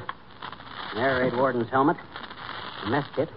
an 0.93 0.99
air 0.99 1.21
raid 1.21 1.37
warden's 1.37 1.69
helmet, 1.71 1.97
a 2.85 2.91
mess 2.91 3.07
kit, 3.15 3.29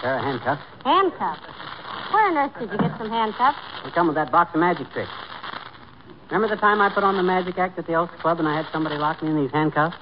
pair 0.00 0.18
of 0.18 0.24
handcuffs. 0.24 0.62
Handcuffs. 0.84 1.40
Where 2.12 2.28
on 2.28 2.36
earth 2.36 2.52
did 2.58 2.70
you 2.72 2.78
get 2.78 2.96
some 2.98 3.08
handcuffs? 3.08 3.58
They 3.84 3.90
come 3.90 4.06
with 4.06 4.16
that 4.16 4.32
box 4.32 4.54
of 4.54 4.60
magic 4.60 4.90
tricks. 4.92 5.10
Remember 6.30 6.48
the 6.54 6.60
time 6.60 6.80
I 6.80 6.90
put 6.92 7.04
on 7.04 7.16
the 7.16 7.22
magic 7.22 7.58
act 7.58 7.78
at 7.78 7.86
the 7.86 7.92
Elks 7.94 8.14
Club 8.20 8.38
and 8.38 8.48
I 8.48 8.56
had 8.56 8.66
somebody 8.72 8.96
lock 8.96 9.22
me 9.22 9.30
in 9.30 9.36
these 9.36 9.50
handcuffs? 9.50 9.96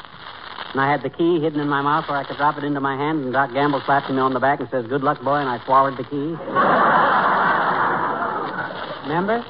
And 0.72 0.80
I 0.80 0.90
had 0.90 1.02
the 1.02 1.10
key 1.10 1.40
hidden 1.40 1.60
in 1.60 1.68
my 1.68 1.82
mouth 1.82 2.08
where 2.08 2.18
I 2.18 2.24
could 2.24 2.36
drop 2.36 2.58
it 2.58 2.64
into 2.64 2.80
my 2.80 2.96
hand, 2.96 3.24
and 3.24 3.32
Doc 3.32 3.52
Gamble 3.52 3.80
slapped 3.86 4.10
me 4.10 4.18
on 4.18 4.34
the 4.34 4.40
back 4.40 4.60
and 4.60 4.68
says, 4.70 4.86
Good 4.86 5.02
luck, 5.02 5.22
boy, 5.22 5.36
and 5.36 5.48
I 5.48 5.64
swallowed 5.64 5.96
the 5.96 6.04
key. 6.04 6.10
Remember? 9.08 9.44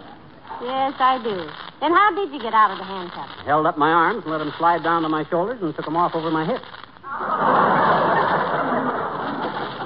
Yes, 0.63 0.95
I 0.99 1.19
do. 1.23 1.66
Then 1.81 1.93
how 1.93 2.15
did 2.15 2.33
you 2.33 2.41
get 2.41 2.55
out 2.55 2.71
of 2.71 2.79
the 2.79 2.85
handcuffs? 2.85 3.33
I 3.41 3.45
held 3.45 3.67
up 3.67 3.77
my 3.77 3.91
arms 3.91 4.23
and 4.23 4.33
let 4.33 4.39
them 4.39 4.53
slide 4.57 4.83
down 4.83 5.03
to 5.03 5.09
my 5.09 5.25
shoulders 5.29 5.61
and 5.61 5.75
took 5.75 5.85
them 5.85 5.97
off 5.97 6.15
over 6.15 6.31
my 6.31 6.47
hips. 6.47 6.65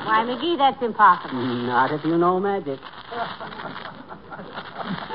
Why, 0.07 0.25
McGee, 0.27 0.57
that's 0.59 0.83
impossible. 0.83 1.39
Not 1.39 1.91
if 1.93 2.05
you 2.05 2.17
know 2.17 2.39
magic. 2.39 2.79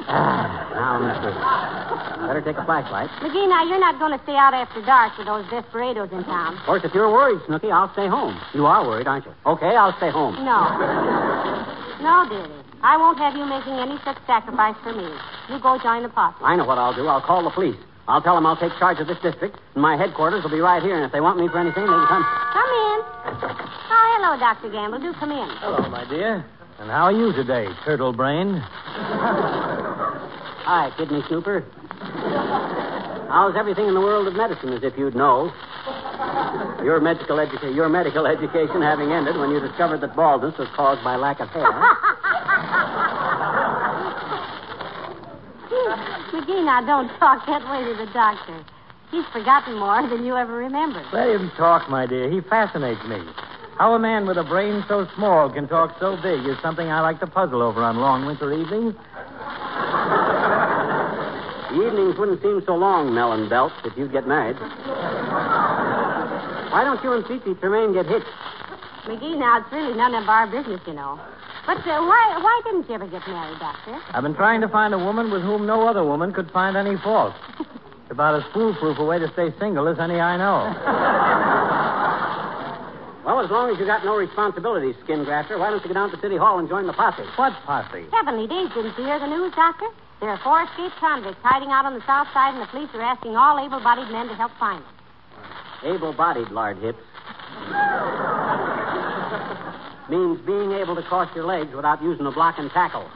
ah, 0.07 0.71
now, 0.75 0.99
mister. 0.99 1.31
Better 2.27 2.41
take 2.41 2.57
a 2.57 2.65
flashlight. 2.65 3.09
McGee, 3.21 3.47
now 3.47 3.63
you're 3.63 3.79
not 3.79 3.99
going 3.99 4.17
to 4.17 4.23
stay 4.23 4.35
out 4.35 4.53
after 4.53 4.81
dark 4.81 5.17
with 5.17 5.27
those 5.27 5.45
desperados 5.49 6.11
in 6.11 6.23
town. 6.25 6.57
Of 6.57 6.65
course, 6.65 6.83
if 6.83 6.93
you're 6.93 7.11
worried, 7.11 7.39
Snooky, 7.45 7.71
I'll 7.71 7.91
stay 7.93 8.07
home. 8.07 8.39
You 8.53 8.65
are 8.65 8.85
worried, 8.85 9.07
aren't 9.07 9.25
you? 9.25 9.33
Okay, 9.45 9.75
I'll 9.75 9.95
stay 9.97 10.09
home. 10.11 10.35
No. 10.43 10.67
No, 12.01 12.27
dearie. 12.29 12.64
I 12.85 12.97
won't 12.97 13.17
have 13.17 13.33
you 13.33 13.49
making 13.49 13.73
any 13.73 13.97
such 14.05 14.21
sacrifice 14.29 14.77
for 14.85 14.93
me. 14.93 15.09
You 15.49 15.57
go 15.57 15.81
join 15.81 16.03
the 16.03 16.09
posse. 16.09 16.37
I 16.45 16.55
know 16.55 16.65
what 16.65 16.77
I'll 16.77 16.93
do. 16.93 17.07
I'll 17.07 17.19
call 17.19 17.41
the 17.43 17.49
police. 17.49 17.81
I'll 18.07 18.21
tell 18.21 18.35
them 18.35 18.45
I'll 18.45 18.61
take 18.61 18.77
charge 18.77 18.99
of 18.99 19.07
this 19.07 19.17
district, 19.25 19.57
and 19.73 19.81
my 19.81 19.97
headquarters 19.97 20.43
will 20.43 20.51
be 20.53 20.61
right 20.61 20.83
here, 20.83 20.93
and 20.93 21.03
if 21.03 21.11
they 21.11 21.19
want 21.19 21.39
me 21.41 21.47
for 21.49 21.57
anything, 21.57 21.81
they 21.81 21.89
can 21.89 22.05
come. 22.05 22.21
Come 22.53 22.69
in. 22.69 23.01
Oh, 23.89 24.05
hello, 24.21 24.37
Dr. 24.37 24.69
Gamble. 24.69 24.99
Do 25.01 25.17
come 25.17 25.31
in. 25.31 25.49
Hello, 25.65 25.89
my 25.89 26.05
dear. 26.05 26.45
And 26.77 26.91
how 26.91 27.09
are 27.09 27.11
you 27.11 27.33
today, 27.33 27.65
turtle 27.83 28.13
brain? 28.13 28.61
Hi, 30.69 30.93
kidney 30.95 31.23
snooper. 31.27 31.65
How's 33.33 33.55
everything 33.57 33.87
in 33.87 33.95
the 33.95 34.01
world 34.01 34.27
of 34.27 34.35
medicine, 34.35 34.73
as 34.73 34.83
if 34.83 34.95
you'd 34.95 35.15
know? 35.15 35.51
Your 36.85 36.99
medical, 37.01 37.37
educa- 37.37 37.73
your 37.73 37.89
medical 37.89 38.27
education 38.27 38.83
having 38.83 39.11
ended 39.11 39.37
when 39.37 39.49
you 39.49 39.59
discovered 39.59 40.01
that 40.01 40.15
baldness 40.15 40.55
was 40.59 40.69
caused 40.75 41.03
by 41.03 41.15
lack 41.15 41.39
of 41.39 41.49
hair. 41.49 41.65
McGee, 46.35 46.65
now 46.65 46.81
don't 46.85 47.07
talk 47.17 47.45
that 47.47 47.63
way 47.71 47.85
to 47.85 47.95
the 47.95 48.11
doctor. 48.11 48.59
He's 49.09 49.23
forgotten 49.31 49.79
more 49.79 50.05
than 50.09 50.25
you 50.25 50.35
ever 50.35 50.51
remembered. 50.51 51.05
Let 51.13 51.29
him 51.29 51.49
talk, 51.55 51.89
my 51.89 52.05
dear. 52.05 52.29
He 52.29 52.41
fascinates 52.41 53.01
me. 53.07 53.21
How 53.77 53.93
a 53.93 53.99
man 53.99 54.27
with 54.27 54.37
a 54.37 54.43
brain 54.43 54.83
so 54.89 55.07
small 55.15 55.49
can 55.49 55.69
talk 55.69 55.95
so 55.97 56.17
big 56.21 56.45
is 56.45 56.57
something 56.61 56.91
I 56.91 56.99
like 56.99 57.21
to 57.21 57.27
puzzle 57.27 57.61
over 57.61 57.81
on 57.81 57.97
long 57.97 58.25
winter 58.25 58.51
evenings. 58.51 58.95
The 61.71 61.87
evenings 61.87 62.17
wouldn't 62.19 62.41
seem 62.41 62.61
so 62.65 62.75
long, 62.75 63.13
Melon 63.13 63.47
Belt, 63.47 63.71
if 63.85 63.95
you'd 63.97 64.11
get 64.11 64.27
married. 64.27 64.57
Why 66.71 66.83
don't 66.83 67.01
you 67.01 67.13
and 67.13 67.25
Fifi 67.25 67.55
Tremaine 67.55 67.93
get 67.93 68.07
hitched? 68.07 68.27
McGee, 69.05 69.39
now 69.39 69.59
it's 69.59 69.71
really 69.71 69.95
none 69.95 70.13
of 70.15 70.27
our 70.27 70.47
business, 70.47 70.81
you 70.85 70.93
know. 70.93 71.17
But 71.65 71.77
uh, 71.77 72.01
why 72.05 72.37
why 72.41 72.61
didn't 72.65 72.87
you 72.87 72.95
ever 72.95 73.07
get 73.07 73.27
married, 73.27 73.59
Doctor? 73.59 73.99
I've 74.13 74.23
been 74.23 74.35
trying 74.35 74.61
to 74.61 74.67
find 74.67 74.93
a 74.93 74.99
woman 74.99 75.31
with 75.31 75.41
whom 75.41 75.65
no 75.65 75.87
other 75.87 76.03
woman 76.03 76.31
could 76.33 76.51
find 76.51 76.77
any 76.77 76.97
fault. 76.97 77.33
It's 77.59 77.69
about 78.11 78.35
as 78.35 78.43
foolproof 78.53 78.99
a 78.99 79.05
way 79.05 79.19
to 79.19 79.31
stay 79.33 79.49
single 79.59 79.87
as 79.87 79.99
any 79.99 80.19
I 80.19 80.37
know. 80.37 81.31
Well, 83.25 83.41
as 83.41 83.49
long 83.49 83.73
as 83.73 83.79
you 83.79 83.87
got 83.87 84.05
no 84.05 84.15
responsibilities, 84.15 84.93
skin 85.03 85.23
grafter, 85.23 85.57
why 85.57 85.71
don't 85.71 85.81
you 85.81 85.87
go 85.87 85.95
down 85.95 86.11
to 86.11 86.19
City 86.21 86.37
Hall 86.37 86.59
and 86.59 86.69
join 86.69 86.85
the 86.85 86.93
posse? 86.93 87.23
What 87.37 87.53
posse? 87.65 88.05
Heavenly 88.11 88.45
days, 88.45 88.69
didn't 88.69 88.95
you 88.99 89.03
hear 89.03 89.17
the 89.17 89.25
news, 89.25 89.51
Doctor? 89.55 89.87
There 90.19 90.29
are 90.29 90.37
four 90.43 90.61
escaped 90.61 90.95
convicts 90.99 91.41
hiding 91.41 91.69
out 91.69 91.85
on 91.85 91.95
the 91.95 92.05
south 92.05 92.27
side, 92.35 92.53
and 92.53 92.61
the 92.61 92.67
police 92.67 92.89
are 92.93 93.01
asking 93.01 93.35
all 93.35 93.57
able-bodied 93.57 94.11
men 94.11 94.27
to 94.27 94.35
help 94.35 94.51
find 94.59 94.83
them. 94.83 95.95
Able-bodied, 95.95 96.51
lard 96.51 96.77
hips. 96.77 97.01
Means 100.09 100.39
being 100.45 100.71
able 100.73 100.95
to 100.95 101.01
cross 101.03 101.33
your 101.35 101.45
legs 101.45 101.73
without 101.73 102.01
using 102.01 102.25
a 102.25 102.31
block 102.31 102.55
and 102.59 102.69
tackle. 102.71 103.09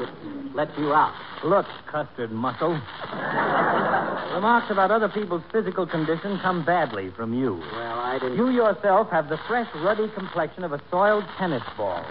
It 0.00 0.54
lets 0.54 0.78
you 0.78 0.92
out. 0.94 1.14
Look, 1.44 1.66
custard 1.90 2.30
muscle. 2.30 2.80
Remarks 4.34 4.70
about 4.70 4.90
other 4.90 5.08
people's 5.08 5.42
physical 5.52 5.86
condition 5.86 6.38
come 6.40 6.64
badly 6.64 7.10
from 7.10 7.34
you. 7.34 7.56
Well, 7.72 7.98
I 7.98 8.14
I 8.14 8.18
didn't. 8.20 8.36
You 8.36 8.48
yourself 8.50 9.10
have 9.10 9.28
the 9.28 9.38
fresh, 9.48 9.68
ruddy 9.82 10.08
complexion 10.14 10.62
of 10.62 10.72
a 10.72 10.80
soiled 10.88 11.24
tennis 11.36 11.64
ball. 11.76 12.04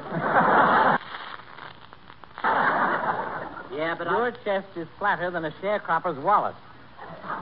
Yeah, 3.72 3.96
but 3.98 4.08
Your 4.10 4.28
I... 4.28 4.32
chest 4.44 4.68
is 4.76 4.88
flatter 5.00 5.32
than 5.32 5.46
a 5.46 5.52
sharecropper's 5.62 6.22
wallet. 6.22 6.56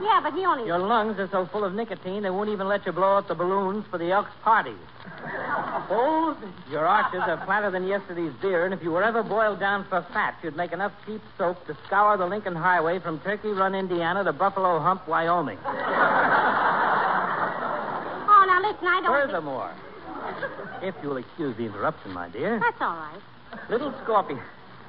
Yeah, 0.00 0.20
but 0.22 0.32
he 0.34 0.44
only. 0.44 0.66
Your 0.66 0.78
lungs 0.78 1.18
are 1.18 1.28
so 1.30 1.46
full 1.46 1.64
of 1.64 1.74
nicotine 1.74 2.22
they 2.22 2.30
won't 2.30 2.48
even 2.50 2.68
let 2.68 2.86
you 2.86 2.92
blow 2.92 3.16
up 3.18 3.28
the 3.28 3.34
balloons 3.34 3.84
for 3.90 3.98
the 3.98 4.10
Elks' 4.12 4.30
party. 4.42 4.74
Old, 5.90 6.36
your 6.70 6.86
arches 6.86 7.20
are 7.26 7.44
flatter 7.44 7.70
than 7.70 7.86
yesterday's 7.86 8.32
beer, 8.40 8.64
and 8.64 8.72
if 8.72 8.82
you 8.82 8.92
were 8.92 9.02
ever 9.02 9.22
boiled 9.22 9.58
down 9.60 9.84
for 9.88 10.02
fat, 10.12 10.36
you'd 10.42 10.56
make 10.56 10.72
enough 10.72 10.92
cheap 11.04 11.20
soap 11.36 11.66
to 11.66 11.76
scour 11.86 12.16
the 12.16 12.26
Lincoln 12.26 12.54
Highway 12.54 13.00
from 13.00 13.18
Turkey 13.20 13.48
Run, 13.50 13.74
Indiana 13.74 14.22
to 14.24 14.32
Buffalo 14.32 14.78
Hump, 14.78 15.06
Wyoming. 15.08 15.58
Oh, 18.34 18.44
now 18.46 18.60
listen, 18.60 18.86
I 18.88 19.00
don't. 19.02 19.10
Furthermore, 19.26 19.70
if 20.82 20.94
you'll 21.02 21.16
excuse 21.16 21.56
the 21.56 21.64
interruption, 21.66 22.12
my 22.12 22.28
dear, 22.28 22.58
That's 22.58 22.80
all 22.80 22.96
right. 22.96 23.20
little 23.70 23.94
scorpion, 24.02 24.40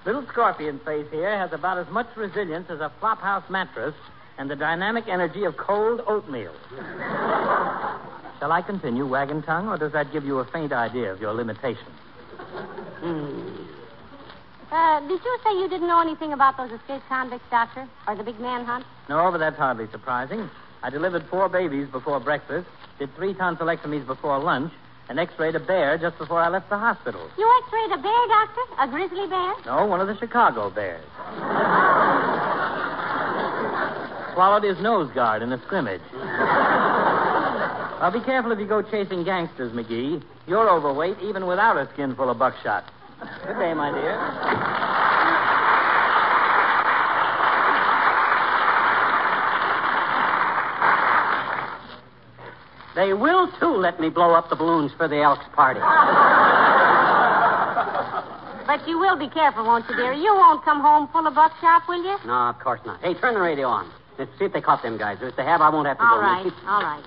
little 0.05 0.25
scorpion 0.31 0.79
face 0.79 1.05
here 1.11 1.37
has 1.37 1.53
about 1.53 1.77
as 1.77 1.87
much 1.89 2.07
resilience 2.15 2.69
as 2.71 2.79
a 2.79 2.91
flophouse 2.99 3.47
mattress 3.49 3.93
and 4.37 4.49
the 4.49 4.55
dynamic 4.55 5.07
energy 5.07 5.43
of 5.43 5.57
cold 5.57 6.01
oatmeal. 6.07 6.53
Shall 8.39 8.51
I 8.51 8.61
continue, 8.61 9.05
wagon 9.05 9.41
tongue, 9.41 9.67
or 9.69 9.77
does 9.77 9.93
that 9.93 10.11
give 10.11 10.25
you 10.25 10.39
a 10.39 10.45
faint 10.45 10.73
idea 10.73 11.11
of 11.13 11.21
your 11.21 11.33
limitations? 11.33 11.95
Uh, 14.71 14.99
did 15.01 15.23
you 15.23 15.37
say 15.43 15.53
you 15.59 15.69
didn't 15.69 15.87
know 15.87 16.01
anything 16.01 16.33
about 16.33 16.57
those 16.57 16.71
escaped 16.71 17.07
convicts, 17.07 17.45
Doctor? 17.49 17.87
Or 18.07 18.15
the 18.15 18.23
big 18.23 18.39
manhunt? 18.39 18.85
No, 19.07 19.31
but 19.31 19.37
that's 19.37 19.57
hardly 19.57 19.87
surprising. 19.91 20.49
I 20.81 20.89
delivered 20.89 21.25
four 21.29 21.47
babies 21.47 21.87
before 21.87 22.19
breakfast, 22.19 22.67
did 22.99 23.15
three 23.15 23.33
tonsillectomies 23.33 24.05
before 24.05 24.39
lunch, 24.39 24.73
and 25.09 25.19
x-rayed 25.19 25.55
a 25.55 25.59
bear 25.59 25.97
just 25.97 26.17
before 26.17 26.39
I 26.41 26.49
left 26.49 26.69
the 26.69 26.77
hospital. 26.77 27.29
You 27.37 27.61
x-rayed 27.63 27.91
a 27.91 28.01
bear, 28.01 28.27
Doctor? 28.27 28.61
A 28.79 28.87
grizzly 28.87 29.27
bear? 29.27 29.53
No, 29.65 29.85
one 29.85 30.01
of 30.01 30.07
the 30.07 30.17
Chicago 30.17 30.69
bears. 30.69 31.05
Swallowed 34.33 34.63
his 34.63 34.79
nose 34.81 35.11
guard 35.13 35.41
in 35.41 35.51
a 35.51 35.61
scrimmage. 35.63 36.01
Now, 38.03 38.11
be 38.11 38.19
careful 38.19 38.51
if 38.51 38.59
you 38.59 38.67
go 38.67 38.81
chasing 38.81 39.23
gangsters, 39.23 39.71
McGee. 39.71 40.21
You're 40.45 40.69
overweight 40.69 41.19
even 41.21 41.47
without 41.47 41.77
a 41.77 41.89
skin 41.93 42.13
full 42.17 42.29
of 42.29 42.37
buckshot. 42.37 42.83
Good 43.47 43.57
day, 43.57 43.73
my 43.73 43.93
dear. 43.93 44.19
They 52.93 53.13
will, 53.13 53.49
too, 53.57 53.73
let 53.77 54.01
me 54.01 54.09
blow 54.09 54.33
up 54.33 54.49
the 54.49 54.57
balloons 54.57 54.91
for 54.97 55.07
the 55.07 55.21
Elks 55.21 55.45
party. 55.55 55.79
But 58.65 58.87
you 58.87 58.97
will 58.97 59.17
be 59.17 59.29
careful, 59.29 59.65
won't 59.65 59.87
you, 59.89 59.95
dear? 59.95 60.13
You 60.13 60.33
won't 60.33 60.63
come 60.63 60.79
home 60.79 61.09
full 61.11 61.27
of 61.27 61.35
buckshot, 61.35 61.83
will 61.87 62.01
you? 62.01 62.17
No, 62.25 62.49
of 62.49 62.59
course 62.59 62.79
not. 62.85 63.01
Hey, 63.01 63.13
turn 63.13 63.33
the 63.33 63.41
radio 63.41 63.67
on. 63.67 63.91
Let's 64.17 64.31
see 64.37 64.45
if 64.45 64.53
they 64.53 64.61
caught 64.61 64.83
them 64.83 64.97
guys. 64.97 65.17
If 65.21 65.35
they 65.35 65.43
have, 65.43 65.61
I 65.61 65.69
won't 65.69 65.87
have 65.87 65.97
to 65.97 66.03
All 66.03 66.15
go. 66.17 66.21
right, 66.21 66.53
all 66.67 66.83
right. 66.83 67.03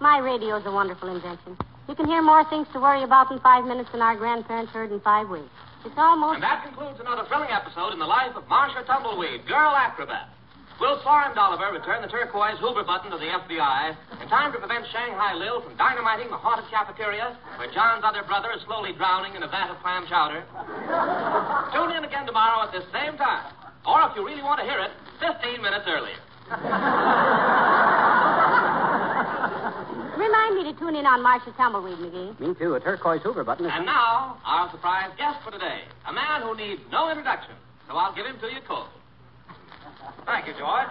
My 0.00 0.18
radio's 0.18 0.62
a 0.66 0.70
wonderful 0.70 1.08
invention. 1.14 1.56
You 1.88 1.94
can 1.94 2.06
hear 2.06 2.22
more 2.22 2.44
things 2.48 2.68
to 2.72 2.80
worry 2.80 3.02
about 3.02 3.30
in 3.32 3.40
five 3.40 3.64
minutes 3.64 3.90
than 3.90 4.02
our 4.02 4.14
grandparents 4.16 4.70
heard 4.72 4.92
in 4.92 5.00
five 5.00 5.28
weeks. 5.28 5.50
It's 5.84 5.96
almost. 5.96 6.34
And 6.36 6.42
that 6.42 6.62
concludes 6.64 7.00
another 7.00 7.24
thrilling 7.26 7.50
episode 7.50 7.92
in 7.92 7.98
the 7.98 8.06
life 8.06 8.36
of 8.36 8.46
Marcia 8.48 8.84
Tumbleweed, 8.86 9.46
girl 9.46 9.74
acrobat. 9.74 10.28
Will 10.78 11.00
Florence 11.02 11.34
Oliver 11.34 11.74
return 11.74 12.02
the 12.02 12.08
turquoise 12.08 12.54
Hoover 12.62 12.84
button 12.86 13.10
to 13.10 13.18
the 13.18 13.26
FBI 13.26 13.96
in 14.22 14.28
time 14.30 14.52
to 14.52 14.58
prevent 14.62 14.86
Shanghai 14.94 15.34
Lil 15.34 15.60
from 15.62 15.74
dynamiting 15.76 16.30
the 16.30 16.38
haunted 16.38 16.70
cafeteria 16.70 17.34
where 17.58 17.66
John's 17.74 18.04
other 18.06 18.22
brother 18.22 18.54
is 18.54 18.62
slowly 18.62 18.92
drowning 18.94 19.34
in 19.34 19.42
a 19.42 19.48
vat 19.50 19.70
of 19.74 19.78
clam 19.82 20.06
chowder? 20.06 20.46
Tune 21.74 21.90
in 21.98 22.04
again 22.06 22.26
tomorrow 22.26 22.62
at 22.62 22.70
this 22.70 22.86
same 22.94 23.18
time. 23.18 23.50
Or 23.86 24.06
if 24.06 24.14
you 24.14 24.22
really 24.24 24.42
want 24.42 24.60
to 24.62 24.66
hear 24.66 24.78
it, 24.78 24.92
15 25.18 25.62
minutes 25.62 25.84
earlier. 25.88 26.14
Remind 30.18 30.54
me 30.56 30.64
to 30.72 30.78
tune 30.78 30.96
in 30.96 31.06
on 31.06 31.22
Marcia 31.22 31.52
Tumbleweed, 31.56 31.98
McGee. 31.98 32.40
Me, 32.40 32.54
too. 32.58 32.74
A 32.74 32.80
turquoise 32.80 33.22
Hoover 33.22 33.44
button. 33.44 33.66
is- 33.66 33.72
And 33.74 33.86
now, 33.86 34.36
our 34.44 34.70
surprise 34.70 35.10
guest 35.16 35.38
for 35.44 35.50
today. 35.50 35.82
A 36.06 36.12
man 36.12 36.42
who 36.42 36.54
needs 36.56 36.80
no 36.90 37.08
introduction. 37.10 37.54
So 37.88 37.96
I'll 37.96 38.12
give 38.14 38.26
him 38.26 38.38
to 38.40 38.46
you 38.52 38.60
cold. 38.66 38.88
Thank 40.26 40.46
you, 40.46 40.52
George. 40.58 40.88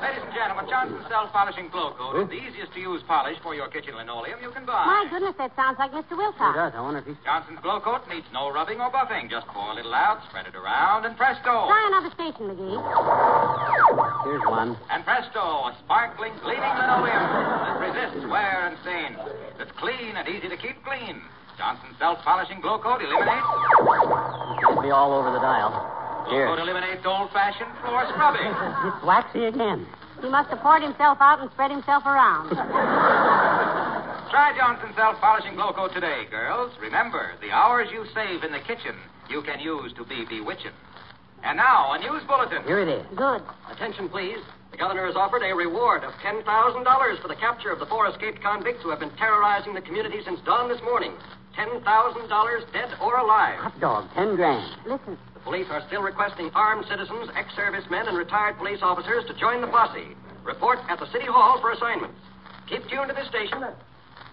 Ladies 0.00 0.22
and 0.24 0.32
gentlemen, 0.32 0.66
Johnson 0.68 1.04
Self-Polishing 1.08 1.68
Glow 1.68 1.92
Coat 1.98 2.16
is 2.22 2.28
the 2.28 2.34
easiest 2.40 2.72
to 2.72 2.80
use 2.80 3.02
polish 3.06 3.36
for 3.42 3.54
your 3.54 3.68
kitchen 3.68 3.94
linoleum 3.96 4.38
you 4.42 4.50
can 4.52 4.64
buy. 4.64 4.86
My 4.86 5.06
goodness, 5.10 5.34
that 5.38 5.54
sounds 5.56 5.78
like 5.78 5.92
Mr. 5.92 6.08
He 6.10 6.14
Wilcox. 6.16 6.56
does. 6.56 6.72
I 6.74 6.80
wonder 6.80 7.00
if 7.00 7.06
he's. 7.06 7.16
Johnson's 7.24 7.60
Glow 7.60 7.80
Coat 7.80 8.08
needs 8.08 8.26
no 8.32 8.50
rubbing 8.52 8.80
or 8.80 8.90
buffing. 8.90 9.28
Just 9.28 9.46
pour 9.48 9.70
a 9.70 9.74
little 9.74 9.92
out, 9.94 10.22
spread 10.28 10.46
it 10.46 10.54
around, 10.56 11.04
and 11.04 11.16
presto. 11.16 11.66
Try 11.68 11.84
another 11.92 12.10
station, 12.14 12.48
McGee. 12.48 12.80
Here's 14.26 14.42
one. 14.42 14.74
And 14.90 15.06
presto, 15.06 15.38
a 15.38 15.76
sparkling, 15.86 16.34
gleaming 16.42 16.74
linoleum 16.74 17.22
that 17.30 17.78
resists 17.78 18.26
wear 18.26 18.66
and 18.66 18.74
stain. 18.82 19.14
That's 19.54 19.70
clean 19.78 20.18
and 20.18 20.26
easy 20.26 20.50
to 20.50 20.58
keep 20.58 20.82
clean. 20.82 21.22
Johnson's 21.54 21.94
Self-Polishing 22.02 22.58
Glow 22.60 22.82
Coat 22.82 23.06
eliminates... 23.06 23.46
Can't 24.58 24.82
be 24.82 24.90
all 24.90 25.14
over 25.14 25.30
the 25.30 25.38
dial. 25.38 25.70
Glow 26.26 26.34
Here. 26.34 26.50
Coat 26.50 26.58
eliminates 26.58 27.06
old-fashioned 27.06 27.70
floor 27.86 28.02
scrubbing. 28.10 28.50
It's 28.50 28.98
waxy 29.06 29.46
again. 29.46 29.86
He 30.20 30.26
must 30.28 30.50
have 30.50 30.58
poured 30.58 30.82
himself 30.82 31.18
out 31.22 31.38
and 31.38 31.46
spread 31.54 31.70
himself 31.70 32.02
around. 32.02 32.50
Try 34.34 34.58
Johnson 34.58 34.90
Self-Polishing 34.98 35.54
Glow 35.54 35.70
Coat 35.72 35.94
today, 35.94 36.26
girls. 36.28 36.74
Remember, 36.82 37.38
the 37.40 37.54
hours 37.54 37.86
you 37.94 38.04
save 38.12 38.42
in 38.42 38.50
the 38.50 38.58
kitchen, 38.66 38.98
you 39.30 39.40
can 39.46 39.60
use 39.60 39.94
to 39.94 40.04
be 40.04 40.26
bewitching. 40.28 40.74
And 41.44 41.56
now, 41.56 41.92
a 41.92 41.98
news 41.98 42.22
bulletin. 42.26 42.62
Here 42.64 42.80
it 42.80 42.88
is. 42.88 43.06
Good. 43.14 43.42
Attention, 43.70 44.08
please. 44.08 44.38
The 44.72 44.76
governor 44.76 45.06
has 45.06 45.16
offered 45.16 45.42
a 45.42 45.54
reward 45.54 46.04
of 46.04 46.12
$10,000 46.20 46.42
for 47.22 47.28
the 47.28 47.36
capture 47.36 47.70
of 47.70 47.78
the 47.78 47.86
four 47.86 48.08
escaped 48.08 48.42
convicts 48.42 48.82
who 48.82 48.90
have 48.90 49.00
been 49.00 49.14
terrorizing 49.16 49.74
the 49.74 49.80
community 49.80 50.20
since 50.24 50.40
dawn 50.44 50.68
this 50.68 50.80
morning. 50.82 51.12
$10,000 51.56 52.72
dead 52.72 52.90
or 53.00 53.16
alive. 53.18 53.58
Hot 53.58 53.80
dog, 53.80 54.04
ten 54.14 54.36
grand. 54.36 54.76
Listen. 54.86 55.16
The 55.34 55.40
police 55.40 55.66
are 55.70 55.82
still 55.86 56.02
requesting 56.02 56.50
armed 56.54 56.84
citizens, 56.90 57.30
ex-servicemen, 57.34 58.08
and 58.08 58.18
retired 58.18 58.58
police 58.58 58.80
officers 58.82 59.24
to 59.28 59.34
join 59.38 59.60
the 59.62 59.68
posse. 59.68 60.14
Report 60.44 60.78
at 60.90 61.00
the 61.00 61.10
city 61.12 61.26
hall 61.26 61.58
for 61.60 61.72
assignments. 61.72 62.18
Keep 62.68 62.88
tuned 62.88 63.08
to 63.08 63.14
this 63.14 63.28
station. 63.28 63.64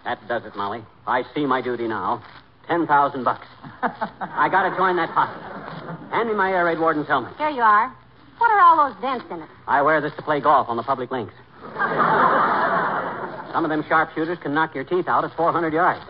That 0.03 0.27
does 0.27 0.43
it, 0.45 0.55
Molly. 0.55 0.83
I 1.07 1.23
see 1.33 1.45
my 1.45 1.61
duty 1.61 1.87
now. 1.87 2.21
Ten 2.67 2.87
thousand 2.87 3.23
bucks. 3.23 3.47
I 3.81 4.47
gotta 4.49 4.75
join 4.77 4.95
that 4.95 5.09
posse. 5.13 5.39
Hand 6.11 6.29
me 6.29 6.35
my 6.35 6.51
air 6.51 6.65
raid 6.65 6.79
warden's 6.79 7.07
helmet. 7.07 7.35
Here 7.37 7.49
you 7.49 7.61
are. 7.61 7.93
What 8.37 8.51
are 8.51 8.59
all 8.59 8.89
those 8.89 9.01
dents 9.01 9.25
in 9.29 9.41
it? 9.41 9.49
I 9.67 9.81
wear 9.81 10.01
this 10.01 10.13
to 10.15 10.21
play 10.21 10.39
golf 10.39 10.69
on 10.69 10.77
the 10.77 10.83
public 10.83 11.11
links. 11.11 11.33
Some 13.53 13.63
of 13.65 13.69
them 13.69 13.83
sharpshooters 13.87 14.39
can 14.39 14.53
knock 14.53 14.73
your 14.73 14.83
teeth 14.83 15.07
out 15.07 15.23
at 15.23 15.35
400 15.37 15.73
yards. 15.73 16.01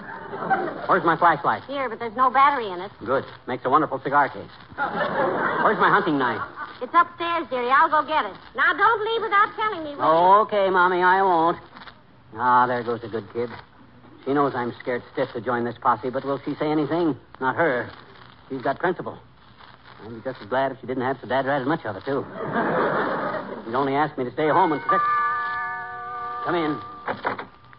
Where's 0.87 1.03
my 1.03 1.17
flashlight? 1.17 1.63
Here, 1.65 1.89
but 1.89 1.99
there's 1.99 2.15
no 2.15 2.29
battery 2.29 2.67
in 2.69 2.79
it. 2.79 2.91
Good. 3.05 3.25
Makes 3.47 3.65
a 3.65 3.69
wonderful 3.69 3.99
cigar 3.99 4.29
case. 4.29 4.49
Where's 4.77 5.79
my 5.79 5.89
hunting 5.89 6.17
knife? 6.17 6.41
It's 6.81 6.93
upstairs, 6.93 7.47
dearie. 7.49 7.69
I'll 7.69 7.89
go 7.89 8.03
get 8.07 8.25
it. 8.25 8.33
Now, 8.55 8.73
don't 8.73 9.01
leave 9.05 9.21
without 9.21 9.53
telling 9.55 9.83
me. 9.83 9.95
will? 9.95 10.41
Okay, 10.47 10.69
Mommy, 10.69 11.01
I 11.01 11.21
won't. 11.21 11.57
Ah, 12.35 12.65
there 12.67 12.83
goes 12.83 13.03
a 13.03 13.07
good 13.07 13.31
kid. 13.31 13.49
She 14.25 14.33
knows 14.33 14.53
I'm 14.55 14.73
scared 14.81 15.03
stiff 15.11 15.31
to 15.33 15.41
join 15.41 15.65
this 15.65 15.75
posse, 15.81 16.09
but 16.09 16.23
will 16.23 16.41
she 16.45 16.55
say 16.55 16.71
anything? 16.71 17.17
Not 17.41 17.55
her. 17.55 17.89
She's 18.49 18.61
got 18.61 18.79
principle. 18.79 19.17
I'd 20.03 20.15
be 20.15 20.21
just 20.21 20.41
as 20.41 20.47
glad 20.47 20.71
if 20.71 20.79
she 20.79 20.87
didn't 20.87 21.03
have 21.03 21.17
so 21.21 21.27
dad 21.27 21.47
as 21.47 21.67
much 21.67 21.85
of 21.85 21.95
it, 21.95 22.05
too. 22.05 22.25
She'd 23.65 23.75
only 23.75 23.95
ask 23.95 24.17
me 24.17 24.23
to 24.23 24.31
stay 24.31 24.47
home 24.49 24.71
and 24.71 24.81
protect. 24.81 25.03
Come 26.45 26.55
in. 26.55 26.79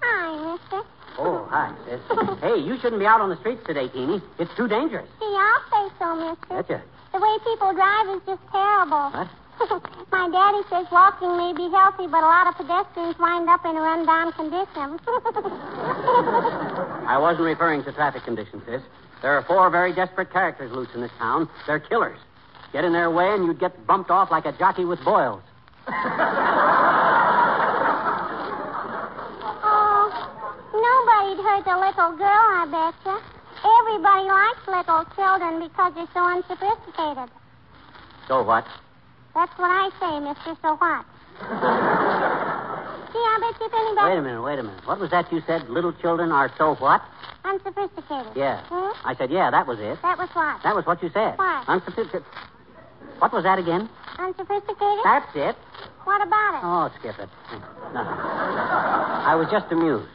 Hi, 0.03 0.53
mister. 0.53 0.83
Oh, 1.19 1.47
hi, 1.51 1.73
sis. 1.87 2.01
hey, 2.41 2.57
you 2.61 2.79
shouldn't 2.81 3.01
be 3.01 3.07
out 3.07 3.21
on 3.21 3.31
the 3.31 3.37
streets 3.37 3.63
today, 3.67 3.89
Teeny. 3.89 4.21
It's 4.39 4.55
too 4.57 4.69
dangerous. 4.69 5.09
See, 5.21 5.37
I'll 5.37 5.63
say 5.71 5.95
so, 5.99 6.17
mister. 6.17 6.63
Betcha. 6.63 6.83
The 7.13 7.21
way 7.21 7.39
people 7.45 7.73
drive 7.73 8.09
is 8.17 8.23
just 8.27 8.43
terrible. 8.51 9.11
What? 9.11 9.29
My 10.13 10.29
daddy 10.31 10.63
says 10.71 10.87
walking 10.91 11.37
may 11.37 11.53
be 11.53 11.71
healthy, 11.71 12.07
but 12.07 12.23
a 12.23 12.27
lot 12.27 12.47
of 12.47 12.55
pedestrians 12.57 13.19
wind 13.19 13.49
up 13.49 13.65
in 13.65 13.77
a 13.77 13.81
rundown 13.81 14.33
condition. 14.33 14.99
I 17.07 17.19
wasn't 17.21 17.45
referring 17.45 17.85
to 17.85 17.93
traffic 17.93 18.25
conditions, 18.25 18.63
sis. 18.67 18.83
There 19.23 19.37
are 19.37 19.43
four 19.45 19.71
very 19.71 19.95
desperate 19.95 20.33
characters 20.33 20.73
loose 20.73 20.89
in 20.95 21.01
this 21.01 21.11
town. 21.19 21.49
They're 21.67 21.81
killers. 21.81 22.19
Get 22.73 22.85
in 22.85 22.93
their 22.93 23.11
way, 23.11 23.33
and 23.33 23.47
you'd 23.47 23.61
get 23.61 23.87
bumped 23.87 24.11
off 24.11 24.31
like 24.31 24.47
a 24.47 24.53
jockey 24.53 24.85
with 24.85 25.03
boils. 25.05 25.43
oh, 25.89 25.93
nobody'd 30.75 31.43
hurt 31.43 31.65
the 31.65 31.77
little 31.77 32.17
girl, 32.17 32.29
I 32.29 32.67
betcha. 32.71 33.21
Everybody 33.65 34.29
likes 34.29 34.67
little 34.69 35.05
children 35.17 35.61
because 35.61 35.95
they're 35.95 36.09
so 36.13 36.21
unsophisticated. 36.21 37.31
So 38.29 38.43
what? 38.43 38.67
That's 39.35 39.53
what 39.59 39.71
I 39.71 39.91
say, 39.99 40.21
mister. 40.21 40.55
So 40.63 40.77
what? 40.77 41.05
Gee, 43.13 43.19
I 43.19 43.39
bet 43.43 43.61
you 43.61 43.67
if 43.67 43.75
anybody. 43.75 44.11
Wait 44.11 44.19
a 44.19 44.23
minute, 44.23 44.43
wait 44.43 44.59
a 44.59 44.63
minute. 44.63 44.87
What 44.87 45.01
was 45.01 45.11
that 45.11 45.33
you 45.33 45.43
said? 45.47 45.69
Little 45.69 45.93
children 45.93 46.31
are 46.33 46.53
so 46.57 46.75
what? 46.77 47.03
Unsophisticated. 47.45 48.33
Yeah. 48.35 48.63
Hmm? 48.71 48.91
I 49.07 49.15
said, 49.17 49.31
yeah, 49.31 49.51
that 49.51 49.67
was 49.67 49.79
it. 49.79 50.01
That 50.03 50.19
was 50.19 50.29
what? 50.33 50.63
That 50.63 50.75
was 50.75 50.87
what 50.87 51.03
you 51.03 51.11
said. 51.11 51.37
What? 51.37 51.69
Unsophisticated. 51.69 52.25
What 53.19 53.33
was 53.33 53.45
that 53.45 53.59
again? 53.59 53.89
Unsophisticated? 54.19 55.05
That's 55.05 55.31
it. 55.35 55.57
What 56.05 56.23
about 56.27 56.55
it? 56.55 56.61
Oh, 56.63 56.91
skip 56.99 57.19
it. 57.19 57.29
Nothing. 57.93 58.19
I 58.19 59.35
was 59.35 59.49
just 59.51 59.71
amused. 59.73 60.11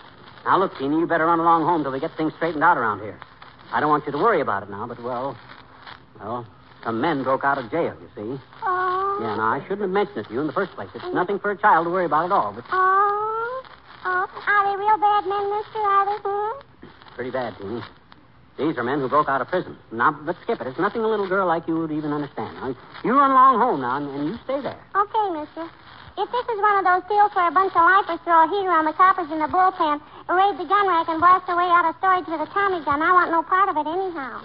Now, 0.46 0.60
look, 0.60 0.78
Teeny, 0.78 0.98
you 1.00 1.08
better 1.08 1.26
run 1.26 1.40
along 1.40 1.64
home 1.64 1.84
till 1.84 1.92
we 1.92 2.00
get 2.00 2.16
things 2.16 2.34
straightened 2.36 2.64
out 2.64 2.78
around 2.78 3.02
here. 3.02 3.20
I 3.72 3.80
don't 3.80 3.90
want 3.90 4.06
you 4.06 4.12
to 4.12 4.18
worry 4.18 4.42
about 4.42 4.64
it 4.64 4.70
now, 4.70 4.88
but, 4.88 5.02
well, 5.02 5.38
well, 6.20 6.46
some 6.90 7.02
men 7.02 7.22
broke 7.22 7.44
out 7.44 7.60
of 7.60 7.70
jail, 7.70 7.94
you 8.02 8.10
see. 8.16 8.42
Oh. 8.66 9.20
Yeah, 9.22 9.36
now, 9.36 9.54
I 9.54 9.62
shouldn't 9.62 9.82
have 9.82 9.92
mentioned 9.92 10.18
it 10.18 10.28
to 10.28 10.34
you 10.34 10.42
in 10.42 10.48
the 10.48 10.54
first 10.54 10.72
place. 10.74 10.90
It's 10.96 11.14
nothing 11.14 11.38
for 11.38 11.52
a 11.52 11.58
child 11.58 11.86
to 11.86 11.92
worry 11.92 12.06
about 12.06 12.26
at 12.26 12.32
all, 12.32 12.52
but 12.52 12.66
Oh. 12.72 13.64
Oh. 14.06 14.26
Are 14.26 14.64
they 14.66 14.76
real 14.76 14.98
bad 14.98 15.24
men, 15.30 15.46
mister? 15.54 15.78
Are 15.78 16.06
they? 16.10 16.18
Hmm? 16.26 16.88
pretty 17.14 17.30
bad, 17.30 17.54
Teeny. 17.60 17.82
These 18.58 18.76
are 18.80 18.84
men 18.84 19.02
who 19.02 19.08
broke 19.08 19.30
out 19.30 19.40
of 19.40 19.48
prison. 19.50 19.78
Now, 19.92 20.18
but 20.26 20.36
skip 20.42 20.62
it. 20.62 20.68
It's 20.68 20.80
nothing 20.80 21.02
a 21.04 21.08
little 21.08 21.28
girl 21.28 21.46
like 21.46 21.68
you 21.68 21.78
would 21.78 21.92
even 21.92 22.12
understand. 22.12 22.56
Now, 22.56 22.76
you 23.04 23.14
run 23.14 23.30
along 23.30 23.60
home 23.60 23.82
now, 23.82 23.98
and, 23.98 24.10
and 24.10 24.28
you 24.30 24.40
stay 24.46 24.60
there. 24.60 24.80
Okay, 24.96 25.40
mister. 25.40 25.70
If 26.20 26.28
this 26.36 26.44
is 26.52 26.60
one 26.60 26.76
of 26.76 26.84
those 26.84 27.08
deals 27.08 27.32
where 27.32 27.48
a 27.48 27.56
bunch 27.56 27.72
of 27.72 27.80
lifers 27.80 28.20
throw 28.28 28.44
a 28.44 28.48
heater 28.52 28.76
on 28.76 28.84
the 28.84 28.92
coppers 28.92 29.32
in 29.32 29.40
the 29.40 29.48
bullpen, 29.48 30.04
raid 30.28 30.60
the 30.60 30.68
gun 30.68 30.84
rack, 30.84 31.08
and 31.08 31.16
blast 31.24 31.48
their 31.48 31.56
way 31.56 31.72
out 31.72 31.88
of 31.88 31.96
storage 32.04 32.28
with 32.28 32.44
a 32.44 32.50
Tommy 32.52 32.84
gun, 32.84 33.00
I 33.00 33.16
want 33.16 33.32
no 33.32 33.40
part 33.40 33.72
of 33.72 33.80
it 33.80 33.88
anyhow. 33.88 34.44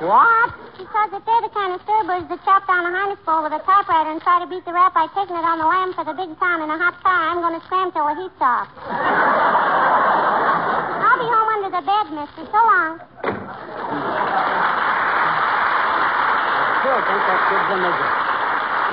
What? 0.00 0.48
Because 0.80 1.12
if 1.12 1.20
they're 1.28 1.44
the 1.44 1.52
kind 1.52 1.76
of 1.76 1.84
sturbers 1.84 2.24
that 2.32 2.40
chop 2.48 2.64
down 2.64 2.88
a 2.88 2.92
harness 2.96 3.20
pole 3.28 3.44
with 3.44 3.52
a 3.52 3.60
typewriter 3.68 4.16
and 4.16 4.24
try 4.24 4.40
to 4.40 4.48
beat 4.48 4.64
the 4.64 4.72
rap 4.72 4.96
by 4.96 5.12
taking 5.12 5.36
it 5.36 5.44
on 5.44 5.60
the 5.60 5.68
lam 5.68 5.92
for 5.92 6.08
the 6.08 6.16
big 6.16 6.32
town 6.40 6.64
in 6.64 6.72
a 6.72 6.78
hot 6.80 6.96
car, 7.04 7.36
I'm 7.36 7.44
going 7.44 7.60
to 7.60 7.64
scram 7.68 7.92
till 7.92 8.08
the 8.08 8.16
heat's 8.16 8.40
off. 8.40 8.72
I'll 11.04 11.20
be 11.20 11.28
home 11.28 11.48
under 11.52 11.68
the 11.68 11.84
bed, 11.84 12.16
mister. 12.16 12.48
So 12.48 12.60
long. 12.64 12.96
Still 16.80 17.00
think 17.04 17.20
that 17.28 17.40
kid's 17.44 17.68
a 17.68 17.76
midget. 17.76 18.23
Here 18.84 18.92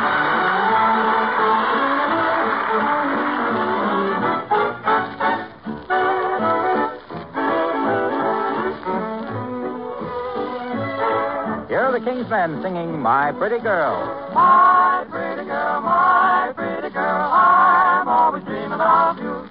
are 11.81 11.91
the 11.91 11.99
King's 12.05 12.29
Men 12.29 12.61
singing 12.61 12.99
My 12.99 13.33
Pretty 13.33 13.59
Girl. 13.59 14.31
My 14.33 15.05
pretty 15.09 15.43
girl, 15.43 15.81
my 15.81 16.53
pretty 16.55 16.89
girl, 16.89 17.29
I'm 17.33 18.07
always 18.07 18.45
dreaming 18.45 18.79
of 18.79 19.17
you. 19.17 19.49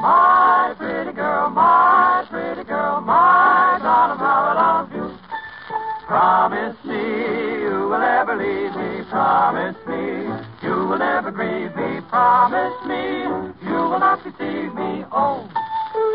My 0.00 0.74
pretty 0.78 1.10
girl, 1.10 1.50
my 1.50 2.24
pretty 2.30 2.62
girl, 2.62 3.00
my 3.00 3.80
darling, 3.82 4.18
how 4.18 4.44
I 4.44 4.54
love 4.54 4.92
you. 4.92 5.18
Promise 6.06 6.77
Promise 9.18 9.74
me 9.88 10.30
you 10.62 10.70
will 10.86 10.96
never 10.96 11.32
grieve 11.32 11.74
me. 11.74 12.00
Promise 12.08 12.86
me 12.86 13.24
you 13.68 13.74
will 13.74 13.98
not 13.98 14.22
deceive 14.22 14.72
me. 14.72 15.04
Oh, 15.10 15.42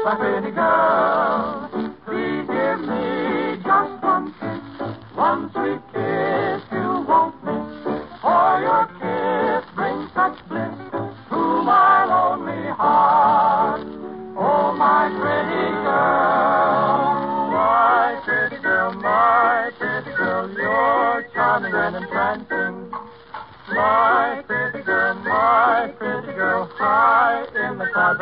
my 0.05 0.15
pretty 0.15 0.51
girl, 0.51 1.32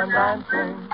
I'm 0.02 0.10
dancing. 0.10 0.90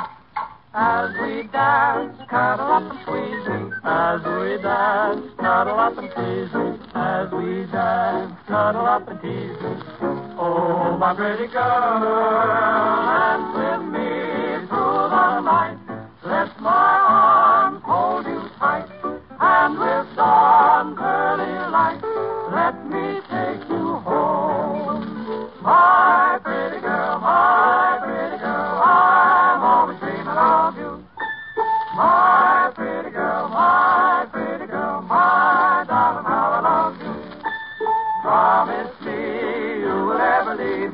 As 0.74 1.12
we 1.22 1.44
dance, 1.48 2.18
cuddle 2.30 2.66
up 2.68 2.92
and 2.92 3.00
squeeze 3.04 3.48
me. 3.48 3.72
As 3.86 4.20
we 4.20 4.62
dance, 4.62 5.32
cuddle 5.40 5.80
up 5.80 5.98
and 5.98 6.10
tease 6.12 6.54
me. 6.54 6.76
As 6.94 7.32
we 7.32 7.72
dance, 7.72 8.36
cuddle 8.50 8.86
up 8.86 9.08
and 9.08 9.22
tease 9.22 9.62
me. 9.62 9.78
Oh, 10.38 10.98
my 11.00 11.16
pretty 11.16 11.48
girl, 11.48 12.04
dance 13.24 13.56
with 13.56 13.84
me 13.96 14.68
through 14.68 15.08
the 15.08 15.40
night. 15.40 15.78
Let 16.26 16.60
my 16.60 16.97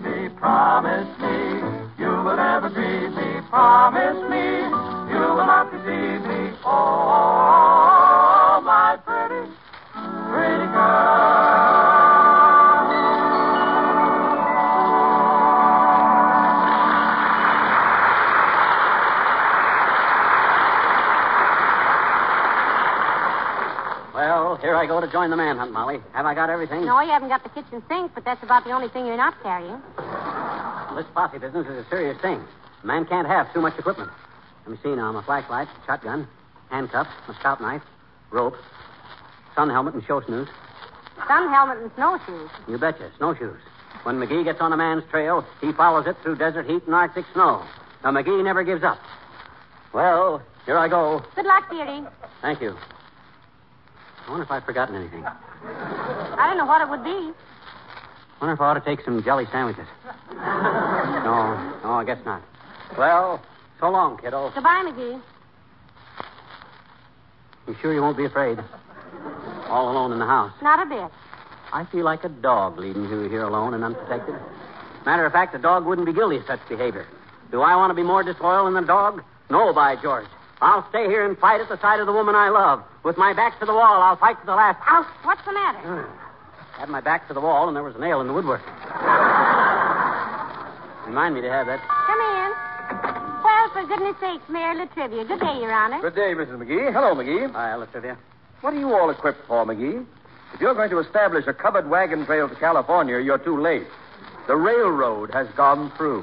me. 0.03 0.29
Promise 0.37 1.07
me 1.19 1.83
you 1.97 2.09
will 2.09 2.35
never 2.35 2.69
grieve 2.69 3.11
me. 3.11 3.41
Promise 3.49 4.29
me 4.29 4.45
you 5.13 5.19
will 5.19 5.45
not 5.45 5.71
deceive 5.71 6.21
me. 6.27 6.53
Oh, 6.65 8.61
my 8.63 8.97
pretty, 9.05 9.49
pretty 10.29 10.67
girl. 10.73 11.43
Well, 24.13 24.57
here 24.57 24.75
I 24.75 24.85
go 24.85 25.01
to 25.01 25.07
join 25.11 25.29
the 25.31 25.35
manhunt, 25.35 25.71
Molly. 25.71 25.99
Have 26.13 26.25
I 26.25 26.35
got 26.35 26.49
everything? 26.49 26.85
No, 26.85 27.01
you 27.01 27.09
haven't 27.09 27.29
got 27.29 27.43
the 27.43 27.49
kitchen 27.49 27.81
sink, 27.89 28.11
but 28.13 28.23
that's 28.23 28.43
about 28.43 28.63
the 28.63 28.71
only 28.71 28.87
thing 28.89 29.05
you're 29.05 29.17
not 29.17 29.41
carrying. 29.41 29.81
This 30.95 31.05
posse 31.15 31.39
business 31.39 31.65
is 31.67 31.85
a 31.85 31.89
serious 31.89 32.19
thing. 32.21 32.43
A 32.83 32.85
man 32.85 33.05
can't 33.05 33.27
have 33.27 33.51
too 33.51 33.61
much 33.61 33.77
equipment. 33.79 34.11
Let 34.65 34.71
me 34.71 34.77
see 34.83 34.95
now. 34.95 35.11
My 35.11 35.23
flashlight, 35.23 35.67
shotgun, 35.85 36.27
handcuffs, 36.69 37.09
my 37.27 37.33
scout 37.35 37.59
knife, 37.59 37.81
rope, 38.31 38.55
sun 39.55 39.69
helmet, 39.69 39.95
and 39.95 40.05
show 40.05 40.21
snooze. 40.21 40.47
Sun 41.27 41.49
helmet 41.49 41.79
and 41.79 41.91
snowshoes. 41.95 42.49
You 42.67 42.77
betcha, 42.77 43.11
snowshoes. 43.17 43.59
When 44.03 44.17
McGee 44.17 44.43
gets 44.43 44.61
on 44.61 44.71
a 44.71 44.77
man's 44.77 45.03
trail, 45.09 45.45
he 45.61 45.71
follows 45.71 46.05
it 46.07 46.15
through 46.21 46.35
desert 46.35 46.69
heat 46.69 46.83
and 46.85 46.93
Arctic 46.93 47.25
snow. 47.33 47.65
Now, 48.03 48.11
McGee 48.11 48.43
never 48.43 48.63
gives 48.63 48.83
up. 48.83 48.99
Well, 49.93 50.41
here 50.65 50.77
I 50.77 50.87
go. 50.87 51.23
Good 51.35 51.45
luck, 51.45 51.69
dearie. 51.69 52.03
Thank 52.41 52.61
you. 52.61 52.75
I 54.25 54.29
wonder 54.29 54.43
if 54.43 54.51
I've 54.51 54.65
forgotten 54.65 54.95
anything. 54.95 55.25
I 55.25 56.47
don't 56.47 56.57
know 56.57 56.65
what 56.65 56.81
it 56.81 56.89
would 56.89 57.03
be. 57.03 57.33
wonder 58.39 58.53
if 58.53 58.61
I 58.61 58.65
ought 58.65 58.73
to 58.73 58.81
take 58.81 59.03
some 59.05 59.23
jelly 59.23 59.45
sandwiches. 59.51 59.87
No, 60.35 61.79
no, 61.83 61.93
I 61.93 62.03
guess 62.05 62.19
not. 62.25 62.41
Well, 62.97 63.41
so 63.79 63.89
long, 63.89 64.17
kiddo. 64.17 64.51
Goodbye, 64.53 64.83
McGee. 64.85 65.21
You 67.67 67.75
sure 67.81 67.93
you 67.93 68.01
won't 68.01 68.17
be 68.17 68.25
afraid? 68.25 68.59
All 69.67 69.91
alone 69.91 70.11
in 70.11 70.19
the 70.19 70.25
house. 70.25 70.51
Not 70.61 70.85
a 70.85 70.89
bit. 70.89 71.11
I 71.71 71.85
feel 71.85 72.03
like 72.05 72.23
a 72.23 72.29
dog 72.29 72.77
leading 72.77 73.09
you 73.09 73.29
here 73.29 73.43
alone 73.43 73.73
and 73.73 73.83
unprotected. 73.83 74.35
Matter 75.05 75.25
of 75.25 75.31
fact, 75.33 75.55
a 75.55 75.59
dog 75.59 75.85
wouldn't 75.85 76.05
be 76.05 76.13
guilty 76.13 76.37
of 76.37 76.45
such 76.45 76.59
behavior. 76.69 77.07
Do 77.51 77.61
I 77.61 77.75
want 77.75 77.91
to 77.91 77.95
be 77.95 78.03
more 78.03 78.23
disloyal 78.23 78.65
than 78.65 78.73
the 78.73 78.81
dog? 78.81 79.23
No, 79.49 79.73
by 79.73 79.95
George. 80.01 80.27
I'll 80.61 80.87
stay 80.89 81.05
here 81.07 81.25
and 81.27 81.37
fight 81.37 81.61
at 81.61 81.67
the 81.69 81.79
side 81.81 81.99
of 81.99 82.05
the 82.05 82.13
woman 82.13 82.35
I 82.35 82.49
love. 82.49 82.83
With 83.03 83.17
my 83.17 83.33
back 83.33 83.59
to 83.59 83.65
the 83.65 83.73
wall, 83.73 84.01
I'll 84.01 84.15
fight 84.15 84.39
to 84.39 84.45
the 84.45 84.55
last. 84.55 84.79
Ouch! 84.87 85.07
What's 85.23 85.43
the 85.45 85.53
matter? 85.53 86.07
I 86.75 86.79
Had 86.79 86.89
my 86.89 87.01
back 87.01 87.27
to 87.27 87.33
the 87.33 87.41
wall, 87.41 87.67
and 87.67 87.75
there 87.75 87.83
was 87.83 87.95
a 87.95 87.99
nail 87.99 88.21
in 88.21 88.27
the 88.27 88.33
woodwork. 88.33 88.61
Remind 91.05 91.35
me 91.35 91.41
to 91.41 91.49
have 91.49 91.67
that. 91.67 91.79
Come 92.07 92.19
in. 92.19 92.51
Well, 93.43 93.69
for 93.73 93.85
goodness 93.87 94.15
sakes, 94.19 94.47
Mayor 94.49 94.73
La 94.75 94.85
Trivia. 94.85 95.25
Good 95.25 95.39
day, 95.39 95.59
Your 95.59 95.71
Honor. 95.71 96.01
Good 96.01 96.15
day, 96.15 96.33
Mrs. 96.33 96.57
McGee. 96.57 96.93
Hello, 96.93 97.13
McGee. 97.15 97.51
Hi, 97.51 97.75
La 97.75 97.85
Trivia. 97.85 98.17
What 98.61 98.73
are 98.73 98.79
you 98.79 98.93
all 98.93 99.09
equipped 99.09 99.45
for, 99.47 99.65
McGee? 99.65 100.05
If 100.53 100.61
you're 100.61 100.73
going 100.75 100.89
to 100.91 100.99
establish 100.99 101.45
a 101.47 101.53
covered 101.53 101.89
wagon 101.89 102.25
trail 102.25 102.47
to 102.47 102.55
California, 102.55 103.19
you're 103.19 103.37
too 103.39 103.59
late. 103.59 103.87
The 104.47 104.55
railroad 104.55 105.31
has 105.33 105.47
gone 105.57 105.91
through. 105.97 106.21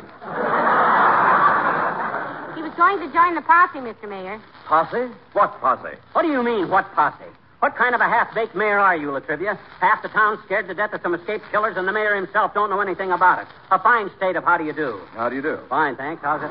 He 2.55 2.63
was 2.63 2.73
going 2.77 2.99
to 3.01 3.13
join 3.13 3.35
the 3.35 3.43
posse, 3.43 3.79
Mr. 3.79 4.09
Mayor. 4.09 4.41
Posse? 4.67 5.13
What 5.33 5.61
posse? 5.61 5.97
What 6.13 6.23
do 6.23 6.29
you 6.29 6.43
mean, 6.43 6.69
what 6.71 6.91
posse? 6.95 7.25
What 7.61 7.77
kind 7.77 7.95
of 7.95 8.01
a 8.01 8.09
half-baked 8.09 8.55
mayor 8.55 8.79
are 8.79 8.97
you, 8.97 9.11
La 9.13 9.21
Trivia? 9.21 9.59
Half 9.81 10.03
the 10.03 10.09
town's 10.09 10.41
scared 10.47 10.67
to 10.69 10.75
death 10.75 10.95
of 10.95 11.03
some 11.03 11.15
escaped 11.15 11.45
killers, 11.51 11.77
and 11.77 11.87
the 11.87 11.93
mayor 11.93 12.17
himself 12.17 12.55
don't 12.55 12.71
know 12.71 12.81
anything 12.81 13.13
about 13.13 13.39
it. 13.39 13.49
A 13.71 13.79
fine 13.79 14.11
state 14.17 14.37
of 14.37 14.45
how 14.45 14.57
do 14.57 14.65
you 14.65 14.73
do. 14.73 14.99
How 15.13 15.29
do 15.29 15.37
you 15.37 15.43
do? 15.43 15.59
Fine, 15.69 15.97
thanks. 15.97 16.23
How's 16.23 16.43
it? 16.43 16.49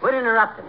Quit 0.00 0.14
interrupting. 0.14 0.64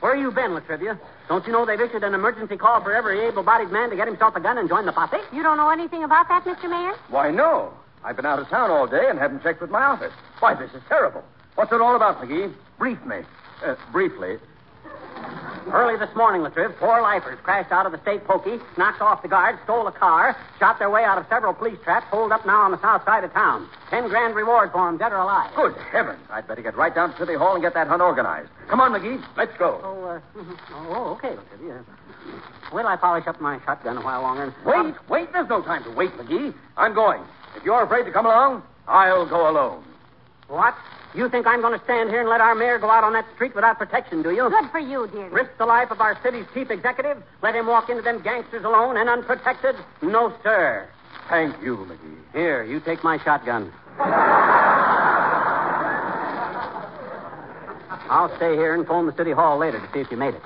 Where 0.00 0.16
have 0.16 0.22
you 0.22 0.32
been, 0.32 0.54
La 0.54 0.60
Trivia? 0.60 0.98
Don't 1.28 1.46
you 1.46 1.52
know 1.52 1.64
they've 1.64 1.80
issued 1.80 2.02
an 2.02 2.14
emergency 2.14 2.56
call 2.56 2.82
for 2.82 2.92
every 2.92 3.20
able-bodied 3.20 3.70
man 3.70 3.90
to 3.90 3.96
get 3.96 4.08
himself 4.08 4.34
a 4.34 4.40
gun 4.40 4.58
and 4.58 4.68
join 4.68 4.84
the 4.84 4.92
posse? 4.92 5.18
You 5.32 5.44
don't 5.44 5.56
know 5.56 5.70
anything 5.70 6.02
about 6.02 6.26
that, 6.28 6.44
Mr. 6.44 6.68
Mayor? 6.68 6.94
Why, 7.10 7.30
no. 7.30 7.72
I've 8.02 8.16
been 8.16 8.26
out 8.26 8.40
of 8.40 8.48
town 8.48 8.72
all 8.72 8.88
day 8.88 9.06
and 9.08 9.20
haven't 9.20 9.44
checked 9.44 9.60
with 9.60 9.70
my 9.70 9.84
office. 9.84 10.12
Why, 10.40 10.54
this 10.54 10.72
is 10.74 10.82
terrible. 10.88 11.22
What's 11.54 11.70
it 11.70 11.80
all 11.80 11.94
about, 11.94 12.20
McGee? 12.20 12.52
Brief 12.78 12.98
me. 13.04 13.18
Uh, 13.64 13.76
briefly. 13.92 14.38
Early 15.68 15.96
this 15.98 16.14
morning, 16.16 16.42
La 16.42 16.48
Triv, 16.48 16.74
four 16.78 17.00
lifers 17.02 17.38
crashed 17.42 17.70
out 17.70 17.86
of 17.86 17.92
the 17.92 18.00
state 18.00 18.24
pokey, 18.24 18.58
knocked 18.76 19.00
off 19.00 19.22
the 19.22 19.28
guards, 19.28 19.58
stole 19.64 19.86
a 19.86 19.92
car, 19.92 20.36
shot 20.58 20.78
their 20.78 20.90
way 20.90 21.04
out 21.04 21.18
of 21.18 21.26
several 21.28 21.52
police 21.52 21.78
traps, 21.84 22.06
holed 22.10 22.32
up 22.32 22.46
now 22.46 22.62
on 22.62 22.70
the 22.70 22.80
south 22.80 23.04
side 23.04 23.24
of 23.24 23.32
town. 23.32 23.68
Ten 23.90 24.08
grand 24.08 24.34
reward 24.34 24.72
for 24.72 24.88
'em, 24.88 24.96
dead 24.96 25.12
or 25.12 25.18
alive. 25.18 25.50
Good 25.54 25.74
heavens. 25.92 26.20
I'd 26.30 26.48
better 26.48 26.62
get 26.62 26.76
right 26.76 26.94
down 26.94 27.12
to 27.12 27.18
City 27.18 27.34
Hall 27.34 27.54
and 27.54 27.62
get 27.62 27.74
that 27.74 27.88
hunt 27.88 28.02
organized. 28.02 28.48
Come 28.68 28.80
on, 28.80 28.92
McGee. 28.92 29.22
Let's 29.36 29.56
go. 29.58 29.80
Oh, 29.84 30.04
uh, 30.04 30.20
oh, 30.90 31.10
okay, 31.12 31.30
La 31.36 31.42
Triv. 31.58 31.84
Wait 32.72 32.82
till 32.82 32.88
I 32.88 32.96
polish 32.96 33.26
up 33.26 33.40
my 33.40 33.58
shotgun 33.64 33.98
a 33.98 34.00
while 34.00 34.22
longer. 34.22 34.54
Wait, 34.64 34.94
wait. 35.08 35.32
There's 35.32 35.48
no 35.48 35.62
time 35.62 35.84
to 35.84 35.90
wait, 35.90 36.16
McGee. 36.16 36.54
I'm 36.76 36.94
going. 36.94 37.22
If 37.56 37.64
you're 37.64 37.82
afraid 37.82 38.04
to 38.04 38.12
come 38.12 38.26
along, 38.26 38.62
I'll 38.86 39.26
go 39.26 39.48
alone. 39.50 39.84
What? 40.48 40.74
You 41.14 41.28
think 41.28 41.46
I'm 41.46 41.60
going 41.60 41.76
to 41.76 41.84
stand 41.84 42.08
here 42.10 42.20
and 42.20 42.28
let 42.28 42.40
our 42.40 42.54
mayor 42.54 42.78
go 42.78 42.88
out 42.90 43.02
on 43.02 43.12
that 43.14 43.26
street 43.34 43.54
without 43.54 43.78
protection, 43.78 44.22
do 44.22 44.30
you? 44.30 44.48
Good 44.48 44.70
for 44.70 44.78
you, 44.78 45.08
dearie. 45.08 45.28
Risk 45.30 45.50
the 45.58 45.66
life 45.66 45.90
of 45.90 46.00
our 46.00 46.16
city's 46.22 46.46
chief 46.54 46.70
executive? 46.70 47.22
Let 47.42 47.56
him 47.56 47.66
walk 47.66 47.90
into 47.90 48.02
them 48.02 48.22
gangsters 48.22 48.64
alone 48.64 48.96
and 48.96 49.08
unprotected? 49.08 49.74
No, 50.02 50.32
sir. 50.44 50.88
Thank 51.28 51.60
you, 51.62 51.76
McGee. 51.76 52.32
Here, 52.32 52.62
you 52.62 52.78
take 52.80 53.02
my 53.02 53.18
shotgun. 53.24 53.72
I'll 58.08 58.34
stay 58.36 58.54
here 58.54 58.74
and 58.74 58.86
phone 58.86 59.06
the 59.06 59.14
city 59.16 59.32
hall 59.32 59.58
later 59.58 59.80
to 59.80 59.88
see 59.92 60.00
if 60.00 60.10
you 60.10 60.16
made 60.16 60.34
it. 60.34 60.42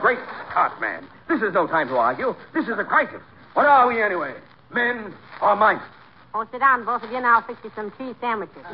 Great 0.00 0.18
Scott, 0.50 0.80
man. 0.80 1.06
This 1.28 1.40
is 1.42 1.52
no 1.54 1.66
time 1.66 1.88
to 1.88 1.96
argue. 1.96 2.34
This 2.52 2.68
is 2.68 2.78
a 2.78 2.84
crisis. 2.84 3.20
What 3.54 3.66
are 3.66 3.86
we, 3.88 4.02
anyway? 4.02 4.34
Men 4.72 5.14
or 5.40 5.56
mice? 5.56 5.80
Oh, 6.36 6.44
sit 6.50 6.58
down, 6.58 6.84
both 6.84 7.02
of 7.04 7.10
you, 7.10 7.16
and 7.16 7.26
I'll 7.26 7.42
fix 7.42 7.60
you 7.62 7.70
some 7.76 7.92
cheese 7.96 8.16
sandwiches. 8.20 8.64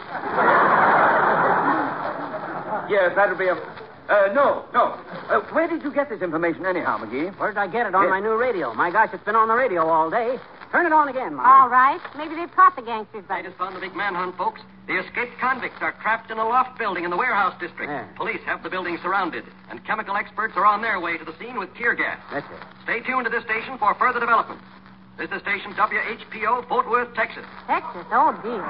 Yes, 2.89 3.13
that'll 3.15 3.37
be 3.37 3.49
a. 3.49 3.55
Uh, 3.55 4.33
no, 4.33 4.65
no. 4.73 4.99
Uh, 5.31 5.41
where 5.53 5.69
did 5.69 5.83
you 5.85 5.93
get 5.93 6.09
this 6.09 6.23
information, 6.23 6.67
anyhow, 6.67 6.99
McGee? 6.99 7.37
Where 7.39 7.51
did 7.53 7.59
I 7.59 7.69
get 7.69 7.87
it? 7.87 7.95
On 7.95 8.03
Yes. 8.05 8.11
my 8.11 8.19
new 8.19 8.35
radio. 8.35 8.73
My 8.75 8.91
gosh, 8.91 9.11
it's 9.13 9.23
been 9.25 9.37
on 9.37 9.47
the 9.47 9.55
radio 9.55 9.87
all 9.87 10.11
day. 10.11 10.39
Turn 10.73 10.87
it 10.87 10.93
on 10.93 11.09
again, 11.09 11.35
Mom. 11.35 11.47
All 11.47 11.69
right. 11.69 12.01
Maybe 12.17 12.35
they've 12.35 12.51
caught 12.57 12.75
the 12.77 12.83
gangsters 12.83 13.25
by 13.29 13.39
I 13.39 13.43
just 13.43 13.57
found 13.59 13.77
the 13.77 13.81
big 13.81 13.95
manhunt, 13.95 14.37
folks. 14.37 14.61
The 14.89 14.99
escaped 14.99 15.39
convicts 15.39 15.79
are 15.83 15.93
trapped 16.03 16.31
in 16.31 16.39
a 16.39 16.45
loft 16.49 16.79
building 16.79 17.05
in 17.05 17.11
the 17.11 17.17
warehouse 17.17 17.55
district. 17.61 17.91
Yeah. 17.91 18.07
Police 18.17 18.41
have 18.47 18.63
the 18.65 18.71
building 18.71 18.99
surrounded, 19.03 19.45
and 19.71 19.85
chemical 19.85 20.17
experts 20.17 20.55
are 20.57 20.65
on 20.65 20.81
their 20.83 20.99
way 20.99 21.17
to 21.19 21.25
the 21.25 21.37
scene 21.39 21.59
with 21.59 21.73
tear 21.75 21.95
gas. 21.95 22.19
That's 22.33 22.47
it. 22.47 22.59
Stay 22.85 23.01
tuned 23.01 23.25
to 23.27 23.31
this 23.31 23.45
station 23.45 23.79
for 23.79 23.95
further 23.95 24.19
developments. 24.19 24.65
This 25.21 25.29
is 25.33 25.43
station 25.43 25.75
WHPO, 25.75 26.67
Fort 26.67 26.89
Worth, 26.89 27.15
Texas. 27.15 27.45
Texas. 27.67 28.07
Oh, 28.11 28.33
dear. 28.43 28.65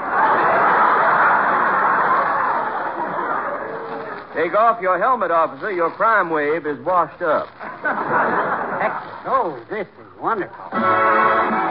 Take 4.35 4.59
off 4.59 4.83
your 4.83 4.99
helmet, 4.99 5.31
officer. 5.31 5.71
Your 5.71 5.93
crime 5.93 6.29
wave 6.29 6.67
is 6.67 6.85
washed 6.85 7.23
up. 7.23 7.47
Texas. 8.81 9.13
Oh, 9.27 9.65
this 9.71 9.87
is 9.87 10.21
wonderful. 10.21 11.70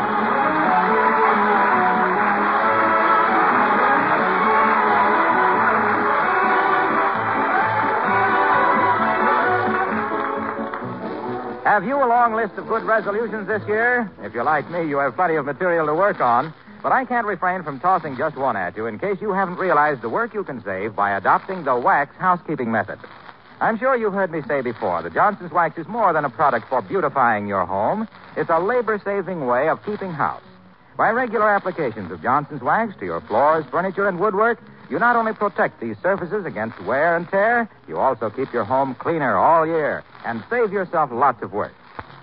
Have 11.70 11.86
you 11.86 11.98
a 11.98 12.10
long 12.10 12.34
list 12.34 12.56
of 12.58 12.68
good 12.68 12.82
resolutions 12.82 13.48
this 13.48 13.62
year? 13.68 14.12
If 14.24 14.34
you're 14.34 14.44
like 14.44 14.72
me, 14.72 14.90
you 14.90 14.98
have 14.98 15.14
plenty 15.14 15.36
of 15.36 15.46
material 15.46 15.86
to 15.86 15.94
work 15.94 16.20
on. 16.20 16.52
But 16.82 16.94
I 16.94 17.06
can't 17.06 17.28
refrain 17.28 17.62
from 17.62 17.80
tossing 17.80 18.18
just 18.18 18.36
one 18.36 18.58
at 18.58 18.76
you 18.76 18.88
in 18.88 18.98
case 18.98 19.20
you 19.22 19.34
haven't 19.34 19.58
realized 19.58 20.02
the 20.02 20.10
work 20.10 20.34
you 20.34 20.44
can 20.44 20.64
save 20.64 20.96
by 20.96 21.16
adopting 21.16 21.64
the 21.64 21.76
wax 21.76 22.16
housekeeping 22.18 22.72
method. 22.72 22.98
I'm 23.62 23.78
sure 23.78 23.96
you've 23.96 24.16
heard 24.16 24.32
me 24.32 24.42
say 24.48 24.62
before 24.62 25.04
that 25.04 25.14
Johnson's 25.14 25.52
Wax 25.52 25.78
is 25.78 25.88
more 25.88 26.12
than 26.12 26.26
a 26.26 26.30
product 26.32 26.68
for 26.70 26.82
beautifying 26.82 27.46
your 27.46 27.68
home. 27.68 28.08
It's 28.36 28.50
a 28.50 28.58
labor 28.58 29.00
saving 29.06 29.46
way 29.46 29.70
of 29.70 29.86
keeping 29.86 30.12
house. 30.12 30.42
By 30.98 31.12
regular 31.12 31.54
applications 31.54 32.12
of 32.12 32.20
Johnson's 32.24 32.64
Wax 32.64 32.98
to 32.98 33.06
your 33.06 33.22
floors, 33.22 33.64
furniture, 33.70 34.08
and 34.08 34.20
woodwork, 34.20 34.60
you 34.90 34.98
not 34.98 35.16
only 35.16 35.34
protect 35.34 35.80
these 35.80 35.96
surfaces 36.02 36.46
against 36.46 36.82
wear 36.82 37.16
and 37.16 37.28
tear, 37.30 37.70
you 37.88 37.98
also 37.98 38.30
keep 38.30 38.52
your 38.52 38.64
home 38.64 38.96
cleaner 38.96 39.38
all 39.38 39.66
year 39.66 40.04
and 40.26 40.44
save 40.50 40.74
yourself 40.74 41.12
lots 41.12 41.44
of 41.44 41.54
work. 41.54 41.74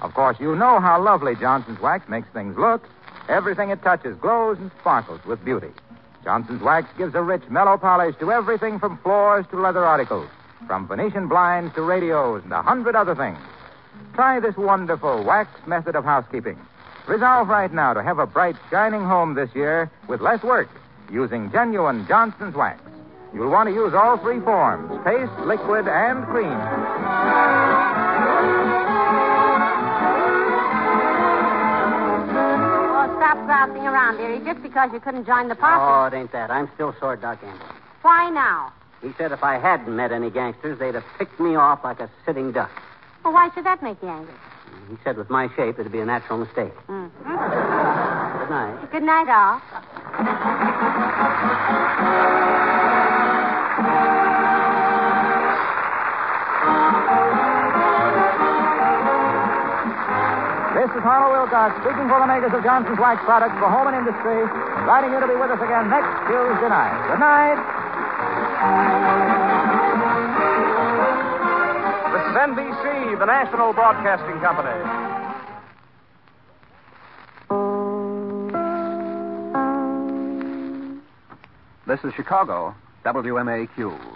Of 0.02 0.14
course, 0.14 0.36
you 0.40 0.56
know 0.56 0.80
how 0.80 1.00
lovely 1.02 1.36
Johnson's 1.36 1.80
Wax 1.80 2.08
makes 2.08 2.28
things 2.28 2.56
look. 2.56 2.86
Everything 3.28 3.70
it 3.70 3.82
touches 3.82 4.16
glows 4.18 4.58
and 4.58 4.70
sparkles 4.80 5.24
with 5.24 5.44
beauty. 5.44 5.70
Johnson's 6.24 6.60
Wax 6.60 6.88
gives 6.98 7.14
a 7.14 7.22
rich, 7.22 7.42
mellow 7.48 7.76
polish 7.76 8.16
to 8.18 8.32
everything 8.32 8.78
from 8.78 8.98
floors 8.98 9.46
to 9.50 9.60
leather 9.60 9.84
articles, 9.84 10.28
from 10.66 10.88
Venetian 10.88 11.28
blinds 11.28 11.72
to 11.74 11.82
radios 11.82 12.42
and 12.42 12.52
a 12.52 12.62
hundred 12.62 12.96
other 12.96 13.14
things. 13.14 13.38
Try 14.14 14.40
this 14.40 14.56
wonderful 14.56 15.22
wax 15.22 15.50
method 15.66 15.94
of 15.94 16.04
housekeeping. 16.04 16.58
Resolve 17.06 17.48
right 17.48 17.72
now 17.72 17.94
to 17.94 18.02
have 18.02 18.18
a 18.18 18.26
bright, 18.26 18.56
shining 18.70 19.04
home 19.04 19.34
this 19.34 19.54
year 19.54 19.90
with 20.08 20.20
less 20.20 20.42
work 20.42 20.68
using 21.10 21.50
genuine 21.50 22.06
Johnson's 22.06 22.54
Wax. 22.54 22.80
You'll 23.34 23.50
want 23.50 23.68
to 23.68 23.74
use 23.74 23.92
all 23.94 24.16
three 24.18 24.40
forms 24.40 24.88
paste, 25.04 25.32
liquid, 25.44 25.88
and 25.88 26.24
cream. 26.26 26.58
Oh, 32.96 33.16
stop 33.18 33.36
grousing 33.46 33.86
around, 33.86 34.16
dearie, 34.16 34.40
just 34.44 34.62
because 34.62 34.90
you 34.92 35.00
couldn't 35.00 35.26
join 35.26 35.48
the 35.48 35.54
posse. 35.54 35.82
Oh, 35.82 36.04
it 36.06 36.18
ain't 36.18 36.32
that. 36.32 36.50
I'm 36.50 36.70
still 36.74 36.94
sore, 36.98 37.16
Doc 37.16 37.40
Gamble. 37.42 37.66
Why 38.02 38.30
now? 38.30 38.72
He 39.02 39.12
said 39.18 39.32
if 39.32 39.42
I 39.42 39.58
hadn't 39.58 39.94
met 39.94 40.12
any 40.12 40.30
gangsters, 40.30 40.78
they'd 40.78 40.94
have 40.94 41.04
picked 41.18 41.38
me 41.38 41.56
off 41.56 41.84
like 41.84 42.00
a 42.00 42.10
sitting 42.24 42.52
duck. 42.52 42.70
Well, 43.22 43.34
why 43.34 43.50
should 43.54 43.64
that 43.64 43.82
make 43.82 44.00
you 44.02 44.08
angry? 44.08 44.34
He 44.88 44.96
said 45.04 45.16
with 45.16 45.28
my 45.30 45.48
shape, 45.56 45.78
it'd 45.78 45.92
be 45.92 46.00
a 46.00 46.06
natural 46.06 46.38
mistake. 46.38 46.72
Mm-hmm. 46.88 48.38
Good 48.38 48.50
night. 48.50 48.92
Good 48.92 49.02
night, 49.02 49.28
all. 49.28 50.85
This 51.16 51.24
is 60.92 61.00
Harlow 61.00 61.32
Wilcox 61.32 61.72
speaking 61.80 62.04
for 62.12 62.20
the 62.20 62.28
makers 62.28 62.52
of 62.52 62.60
Johnson's 62.62 63.00
Wax 63.00 63.24
products 63.24 63.56
for 63.56 63.72
home 63.72 63.88
and 63.88 63.96
industry, 63.96 64.44
inviting 64.76 65.16
you 65.16 65.20
to 65.20 65.26
be 65.26 65.40
with 65.40 65.48
us 65.48 65.62
again 65.64 65.88
next 65.88 66.12
Tuesday 66.28 66.68
night. 66.68 66.92
Good 67.08 67.24
night. 67.24 67.56
This 72.12 72.24
is 72.28 72.36
NBC, 72.44 73.18
the 73.18 73.24
national 73.24 73.72
broadcasting 73.72 74.36
company. 74.44 75.15
This 81.96 82.10
is 82.10 82.14
Chicago, 82.14 82.74
WMAQ. 83.06 84.15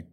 you 0.01 0.10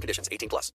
and 0.00 0.02
conditions. 0.02 0.28
18 0.32 0.48
plus. 0.48 0.68